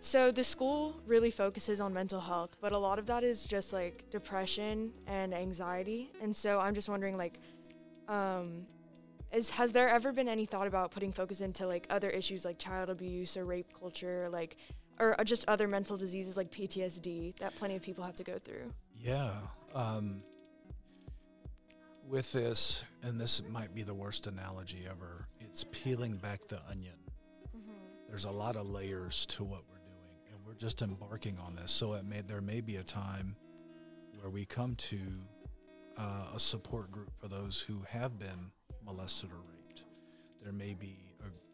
so 0.00 0.30
the 0.30 0.44
school 0.44 1.00
really 1.06 1.30
focuses 1.30 1.80
on 1.80 1.92
mental 1.92 2.20
health, 2.20 2.56
but 2.60 2.72
a 2.72 2.78
lot 2.78 2.98
of 2.98 3.06
that 3.06 3.24
is 3.24 3.44
just 3.44 3.72
like 3.72 4.04
depression 4.10 4.92
and 5.06 5.34
anxiety. 5.34 6.10
And 6.22 6.34
so 6.34 6.60
I'm 6.60 6.74
just 6.74 6.88
wondering 6.88 7.16
like 7.18 7.38
um, 8.08 8.64
is 9.32 9.50
has 9.50 9.72
there 9.72 9.88
ever 9.88 10.12
been 10.12 10.28
any 10.28 10.46
thought 10.46 10.66
about 10.66 10.90
putting 10.90 11.12
focus 11.12 11.40
into 11.40 11.66
like 11.66 11.86
other 11.90 12.10
issues 12.10 12.44
like 12.44 12.58
child 12.58 12.88
abuse 12.90 13.36
or 13.36 13.44
rape 13.44 13.72
culture 13.78 14.28
like 14.32 14.56
or 15.00 15.20
uh, 15.20 15.24
just 15.24 15.44
other 15.48 15.68
mental 15.68 15.96
diseases 15.96 16.36
like 16.36 16.50
PTSD 16.50 17.36
that 17.36 17.54
plenty 17.54 17.76
of 17.76 17.82
people 17.82 18.04
have 18.04 18.16
to 18.16 18.24
go 18.24 18.38
through? 18.38 18.72
Yeah. 18.98 19.32
Um, 19.74 20.22
with 22.08 22.32
this, 22.32 22.82
and 23.02 23.20
this 23.20 23.42
might 23.48 23.74
be 23.74 23.82
the 23.82 23.94
worst 23.94 24.26
analogy 24.26 24.86
ever, 24.88 25.28
it's 25.40 25.64
peeling 25.70 26.16
back 26.16 26.46
the 26.48 26.60
onion. 26.70 26.94
There's 28.08 28.24
a 28.24 28.30
lot 28.30 28.56
of 28.56 28.68
layers 28.70 29.26
to 29.26 29.44
what 29.44 29.60
we're 29.68 29.76
doing, 29.76 30.16
and 30.32 30.46
we're 30.46 30.54
just 30.54 30.80
embarking 30.80 31.38
on 31.38 31.54
this. 31.56 31.70
So 31.70 31.92
it 31.92 32.06
may 32.06 32.22
there 32.22 32.40
may 32.40 32.62
be 32.62 32.76
a 32.76 32.82
time 32.82 33.36
where 34.18 34.30
we 34.30 34.46
come 34.46 34.74
to 34.76 34.98
uh, 35.98 36.26
a 36.34 36.40
support 36.40 36.90
group 36.90 37.10
for 37.20 37.28
those 37.28 37.60
who 37.60 37.82
have 37.86 38.18
been 38.18 38.50
molested 38.84 39.30
or 39.30 39.42
raped. 39.52 39.82
There 40.42 40.52
may 40.52 40.72
be 40.72 40.96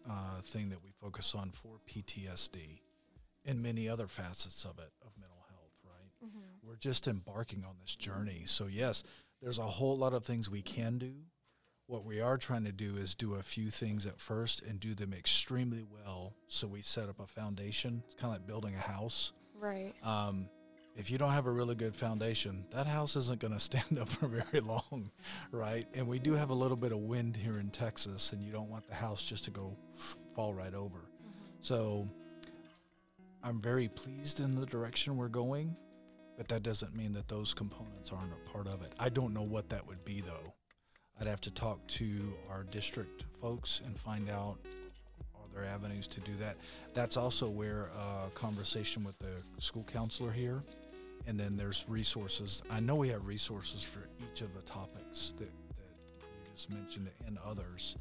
a 0.07 0.13
uh, 0.13 0.41
thing 0.43 0.69
that 0.69 0.83
we 0.83 0.91
focus 1.01 1.35
on 1.35 1.51
for 1.51 1.81
PTSD, 1.89 2.81
and 3.45 3.63
many 3.63 3.89
other 3.89 4.07
facets 4.07 4.65
of 4.65 4.79
it 4.79 4.91
of 5.05 5.13
mental 5.19 5.45
health. 5.49 5.73
Right 5.85 6.11
Mm-hmm. 6.25 6.69
we're 6.69 6.77
just 6.77 7.07
embarking 7.07 7.65
on 7.65 7.75
this 7.83 7.95
journey. 7.97 8.45
So 8.47 8.67
yes, 8.67 9.03
there's 9.43 9.59
a 9.59 9.67
whole 9.67 9.97
lot 9.99 10.15
of 10.15 10.25
things 10.25 10.49
we 10.49 10.63
can 10.63 10.99
do. 10.99 11.13
What 11.87 12.07
we 12.07 12.21
are 12.23 12.39
trying 12.39 12.65
to 12.65 12.73
do 12.73 12.97
is 12.97 13.15
do 13.15 13.35
a 13.35 13.43
few 13.43 13.71
things 13.71 14.07
at 14.07 14.19
first 14.19 14.63
and 14.63 14.81
do 14.81 14.95
them 14.95 15.13
extremely 15.13 15.83
well. 15.85 16.33
So 16.49 16.67
we 16.67 16.81
set 16.81 17.11
up 17.11 17.21
a 17.21 17.27
foundation. 17.27 18.03
It's 18.07 18.15
kind 18.15 18.35
of 18.35 18.41
like 18.41 18.47
building 18.47 18.75
a 18.75 18.79
house. 18.79 19.33
Right. 19.55 19.93
Um, 20.03 20.49
if 20.97 21.11
you 21.11 21.19
don't 21.19 21.33
have 21.33 21.45
a 21.45 21.51
really 21.51 21.75
good 21.75 21.95
foundation, 21.95 22.65
that 22.71 22.87
house 22.87 23.17
isn't 23.17 23.39
going 23.41 23.53
to 23.59 23.61
stand 23.61 23.99
up 24.01 24.09
for 24.09 24.27
very 24.27 24.61
long, 24.61 25.11
right? 25.51 25.85
And 25.93 26.09
we 26.09 26.19
do 26.19 26.33
have 26.33 26.49
a 26.49 26.55
little 26.55 26.77
bit 26.79 26.93
of 26.93 27.01
wind 27.01 27.37
here 27.37 27.59
in 27.59 27.69
Texas, 27.69 28.33
and 28.33 28.43
you 28.43 28.51
don't 28.51 28.71
want 28.71 28.89
the 28.89 28.95
house 28.95 29.23
just 29.23 29.45
to 29.45 29.51
go 29.51 29.77
fall 30.35 30.55
right 30.55 30.73
over. 30.75 31.01
So 31.61 32.09
I'm 33.45 33.61
very 33.61 33.89
pleased 33.89 34.41
in 34.41 34.59
the 34.59 34.65
direction 34.65 35.19
we're 35.19 35.29
going, 35.29 35.77
but 36.39 36.49
that 36.49 36.63
doesn't 36.63 36.97
mean 36.97 37.13
that 37.13 37.29
those 37.29 37.53
components 37.53 38.11
aren't 38.11 38.33
a 38.33 38.51
part 38.51 38.67
of 38.67 38.83
it. 38.83 38.95
I 38.99 39.11
don't 39.11 39.35
know 39.35 39.43
what 39.43 39.69
that 39.69 39.87
would 39.87 40.03
be 40.03 40.23
though. 40.23 40.55
I'd 41.21 41.27
have 41.27 41.43
to 41.43 41.51
talk 41.51 41.87
to 41.89 42.35
our 42.49 42.65
district 42.65 43.27
folks 43.43 43.83
and 43.85 43.95
find 44.01 44.31
out 44.31 44.57
are 45.35 45.43
there 45.55 45.67
avenues 45.67 46.07
to 46.09 46.21
do 46.21 46.33
that. 46.41 46.57
That's 46.95 47.19
also 47.19 47.47
where 47.47 47.91
a 47.95 48.31
conversation 48.31 49.05
with 49.05 49.19
the 49.19 49.43
school 49.59 49.85
counselor 49.85 50.33
here, 50.33 50.65
and 51.27 51.39
then 51.39 51.55
there's 51.55 51.85
resources. 51.87 52.63
I 52.71 52.81
know 52.81 52.95
we 52.95 53.11
have 53.11 53.27
resources 53.27 53.83
for 53.83 54.09
each 54.25 54.41
of 54.41 54.55
the 54.55 54.63
topics 54.63 55.35
that, 55.39 55.51
that 55.77 55.85
you 56.23 56.51
just 56.55 56.71
mentioned 56.71 57.11
and 57.27 57.37
others. 57.45 57.97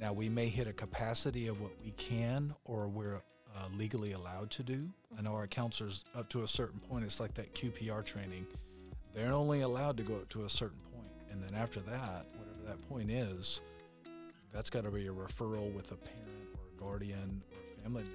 Now 0.00 0.12
we 0.12 0.28
may 0.28 0.46
hit 0.46 0.68
a 0.68 0.72
capacity 0.72 1.48
of 1.48 1.60
what 1.60 1.72
we 1.84 1.90
can 1.90 2.54
or 2.64 2.86
we're 2.86 3.22
uh, 3.56 3.68
legally 3.76 4.12
allowed 4.12 4.50
to 4.52 4.62
do. 4.62 4.88
I 5.18 5.22
know 5.22 5.34
our 5.34 5.46
counselors 5.46 6.04
up 6.14 6.28
to 6.30 6.42
a 6.42 6.48
certain 6.48 6.78
point. 6.80 7.04
It's 7.04 7.20
like 7.20 7.34
that 7.34 7.54
QPR 7.54 8.04
training. 8.04 8.46
They're 9.14 9.32
only 9.32 9.62
allowed 9.62 9.96
to 9.96 10.02
go 10.02 10.14
up 10.16 10.28
to 10.30 10.44
a 10.44 10.48
certain 10.48 10.78
point, 10.94 11.10
and 11.30 11.42
then 11.42 11.54
after 11.54 11.80
that, 11.80 12.26
whatever 12.36 12.62
that 12.66 12.88
point 12.88 13.10
is, 13.10 13.60
that's 14.52 14.70
got 14.70 14.84
to 14.84 14.90
be 14.90 15.06
a 15.06 15.12
referral 15.12 15.72
with 15.72 15.90
a 15.92 15.96
parent 15.96 16.48
or 16.54 16.60
a 16.76 16.80
guardian 16.90 17.42
or 17.52 17.58
a 17.58 17.82
family 17.82 18.02
member 18.04 18.14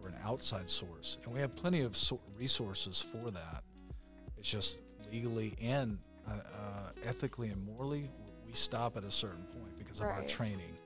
for 0.00 0.08
an 0.08 0.14
outside 0.24 0.70
source, 0.70 1.18
and 1.24 1.32
we 1.34 1.40
have 1.40 1.54
plenty 1.56 1.80
of 1.82 1.96
so- 1.96 2.20
resources 2.38 3.00
for 3.02 3.30
that. 3.30 3.62
It's 4.38 4.50
just 4.50 4.78
legally 5.12 5.54
and 5.60 5.98
uh, 6.26 6.30
uh, 6.32 6.90
ethically 7.04 7.50
and 7.50 7.64
morally, 7.64 8.10
we 8.46 8.52
stop 8.52 8.96
at 8.96 9.04
a 9.04 9.10
certain 9.10 9.44
point 9.44 9.76
because 9.78 10.00
of 10.00 10.06
our 10.06 10.22
training, 10.24 10.76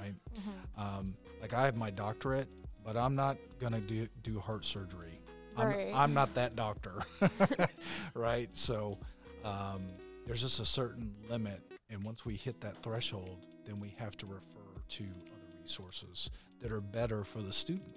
right? 0.00 0.14
Mhm. 0.34 0.80
Um, 0.82 1.14
like 1.40 1.52
I 1.54 1.64
have 1.64 1.76
my 1.76 1.90
doctorate, 1.90 2.48
but 2.84 2.96
I'm 2.96 3.14
not 3.14 3.36
gonna 3.60 3.80
do 3.80 4.06
do 4.22 4.38
heart 4.40 4.64
surgery. 4.64 5.20
I'm, 5.56 5.68
Right. 5.68 5.92
I'm 5.94 6.14
not 6.14 6.34
that 6.34 6.54
doctor, 6.64 7.02
right? 8.14 8.48
So 8.56 8.98
um, 9.44 9.82
there's 10.26 10.40
just 10.40 10.60
a 10.60 10.64
certain 10.64 11.14
limit, 11.28 11.60
and 11.90 12.02
once 12.04 12.24
we 12.24 12.34
hit 12.36 12.60
that 12.60 12.76
threshold, 12.82 13.44
then 13.66 13.80
we 13.80 13.94
have 13.98 14.16
to 14.18 14.26
refer 14.26 14.60
to 14.90 15.04
other 15.04 15.60
resources 15.62 16.30
that 16.60 16.70
are 16.72 16.80
better 16.80 17.24
for 17.24 17.42
the 17.42 17.52
student 17.52 17.96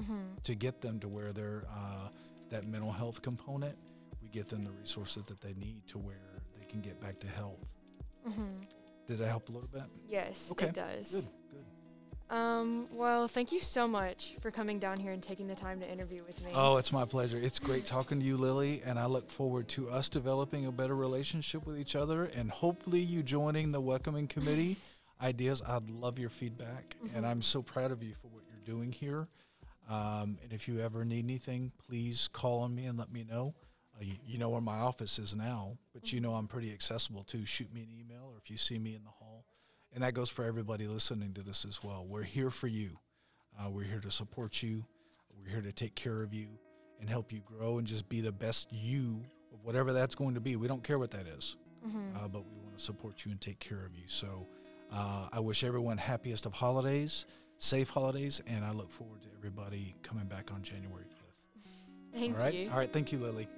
Mhm. 0.00 0.42
to 0.42 0.54
get 0.54 0.80
them 0.82 1.00
to 1.00 1.08
where 1.08 1.32
they're 1.32 1.64
uh, 1.70 2.08
that 2.50 2.66
mental 2.66 2.92
health 2.92 3.22
component. 3.22 3.76
We 4.22 4.28
get 4.28 4.48
them 4.48 4.64
the 4.64 4.70
resources 4.72 5.24
that 5.26 5.40
they 5.40 5.54
need 5.54 5.86
to 5.88 5.98
where 5.98 6.42
they 6.58 6.64
can 6.66 6.80
get 6.82 7.00
back 7.00 7.18
to 7.20 7.26
health. 7.26 7.74
Mhm. 8.28 8.66
Did 9.06 9.18
that 9.18 9.28
help 9.28 9.48
a 9.48 9.52
little 9.52 9.68
bit? 9.68 9.84
Yes, 10.08 10.48
Okay, 10.50 10.66
it 10.66 10.74
does. 10.74 11.10
Good. 11.12 11.28
Um, 12.28 12.88
well, 12.92 13.28
thank 13.28 13.52
you 13.52 13.60
so 13.60 13.86
much 13.86 14.34
for 14.40 14.50
coming 14.50 14.80
down 14.80 14.98
here 14.98 15.12
and 15.12 15.22
taking 15.22 15.46
the 15.46 15.54
time 15.54 15.78
to 15.80 15.88
interview 15.90 16.24
with 16.26 16.44
me. 16.44 16.50
Oh, 16.54 16.76
it's 16.76 16.90
my 16.92 17.04
pleasure. 17.04 17.38
It's 17.38 17.60
great 17.60 17.86
talking 17.86 18.18
to 18.18 18.26
you, 18.26 18.36
Lily, 18.36 18.82
and 18.84 18.98
I 18.98 19.06
look 19.06 19.30
forward 19.30 19.68
to 19.68 19.88
us 19.90 20.08
developing 20.08 20.66
a 20.66 20.72
better 20.72 20.96
relationship 20.96 21.64
with 21.66 21.78
each 21.78 21.94
other 21.94 22.24
and 22.24 22.50
hopefully 22.50 23.00
you 23.00 23.22
joining 23.22 23.70
the 23.70 23.80
welcoming 23.80 24.26
committee 24.26 24.76
ideas. 25.22 25.62
I'd 25.66 25.88
love 25.88 26.18
your 26.18 26.28
feedback, 26.28 26.96
and 27.14 27.24
Mhm. 27.24 27.28
I'm 27.30 27.42
so 27.42 27.62
proud 27.62 27.92
of 27.92 28.02
you 28.02 28.14
for 28.14 28.26
what 28.28 28.42
you're 28.50 28.76
doing 28.76 28.90
here. 28.90 29.28
Um, 29.88 30.38
and 30.42 30.52
if 30.52 30.66
you 30.66 30.80
ever 30.80 31.04
need 31.04 31.24
anything, 31.24 31.70
please 31.86 32.28
call 32.32 32.60
on 32.62 32.74
me 32.74 32.86
and 32.86 32.98
let 32.98 33.12
me 33.12 33.22
know. 33.22 33.54
Uh, 33.98 34.02
you, 34.02 34.14
you 34.26 34.36
know 34.38 34.50
where 34.50 34.60
my 34.60 34.78
office 34.78 35.18
is 35.20 35.32
now, 35.32 35.78
but 35.94 36.12
you 36.12 36.20
know 36.20 36.34
I'm 36.34 36.48
pretty 36.48 36.72
accessible 36.72 37.22
too. 37.22 37.46
Shoot 37.46 37.72
me 37.72 37.82
an 37.82 37.90
email, 37.92 38.24
or 38.32 38.36
if 38.36 38.50
you 38.50 38.56
see 38.56 38.80
me 38.80 38.96
in 38.96 39.04
the 39.04 39.10
hall, 39.10 39.25
and 39.96 40.04
that 40.04 40.12
goes 40.12 40.28
for 40.28 40.44
everybody 40.44 40.86
listening 40.86 41.32
to 41.32 41.40
this 41.42 41.64
as 41.64 41.82
well. 41.82 42.04
We're 42.06 42.22
here 42.22 42.50
for 42.50 42.66
you. 42.66 42.98
Uh, 43.58 43.70
we're 43.70 43.84
here 43.84 43.98
to 44.00 44.10
support 44.10 44.62
you. 44.62 44.84
We're 45.34 45.50
here 45.50 45.62
to 45.62 45.72
take 45.72 45.94
care 45.94 46.22
of 46.22 46.34
you 46.34 46.48
and 47.00 47.08
help 47.08 47.32
you 47.32 47.40
grow 47.40 47.78
and 47.78 47.86
just 47.86 48.06
be 48.06 48.20
the 48.20 48.30
best 48.30 48.68
you 48.70 49.24
of 49.54 49.64
whatever 49.64 49.94
that's 49.94 50.14
going 50.14 50.34
to 50.34 50.40
be. 50.40 50.54
We 50.56 50.68
don't 50.68 50.84
care 50.84 50.98
what 50.98 51.12
that 51.12 51.26
is, 51.26 51.56
Mhm. 51.86 52.14
uh, 52.14 52.28
but 52.28 52.44
we 52.44 52.58
want 52.62 52.76
to 52.76 52.84
support 52.84 53.24
you 53.24 53.30
and 53.32 53.40
take 53.40 53.58
care 53.58 53.86
of 53.86 53.94
you. 53.96 54.04
So 54.06 54.46
uh, 54.92 55.30
I 55.32 55.40
wish 55.40 55.64
everyone 55.64 55.96
happiest 55.96 56.44
of 56.44 56.52
holidays, 56.52 57.24
safe 57.58 57.88
holidays, 57.88 58.42
and 58.46 58.66
I 58.66 58.72
look 58.72 58.90
forward 58.90 59.22
to 59.22 59.28
everybody 59.34 59.94
coming 60.02 60.26
back 60.26 60.52
on 60.52 60.60
January 60.62 61.06
5th. 61.06 62.20
Thank 62.20 62.34
All 62.36 62.42
right. 62.44 62.52
you. 62.54 62.70
All 62.70 62.76
right. 62.76 62.92
Thank 62.92 63.12
you, 63.12 63.18
Lily. 63.18 63.48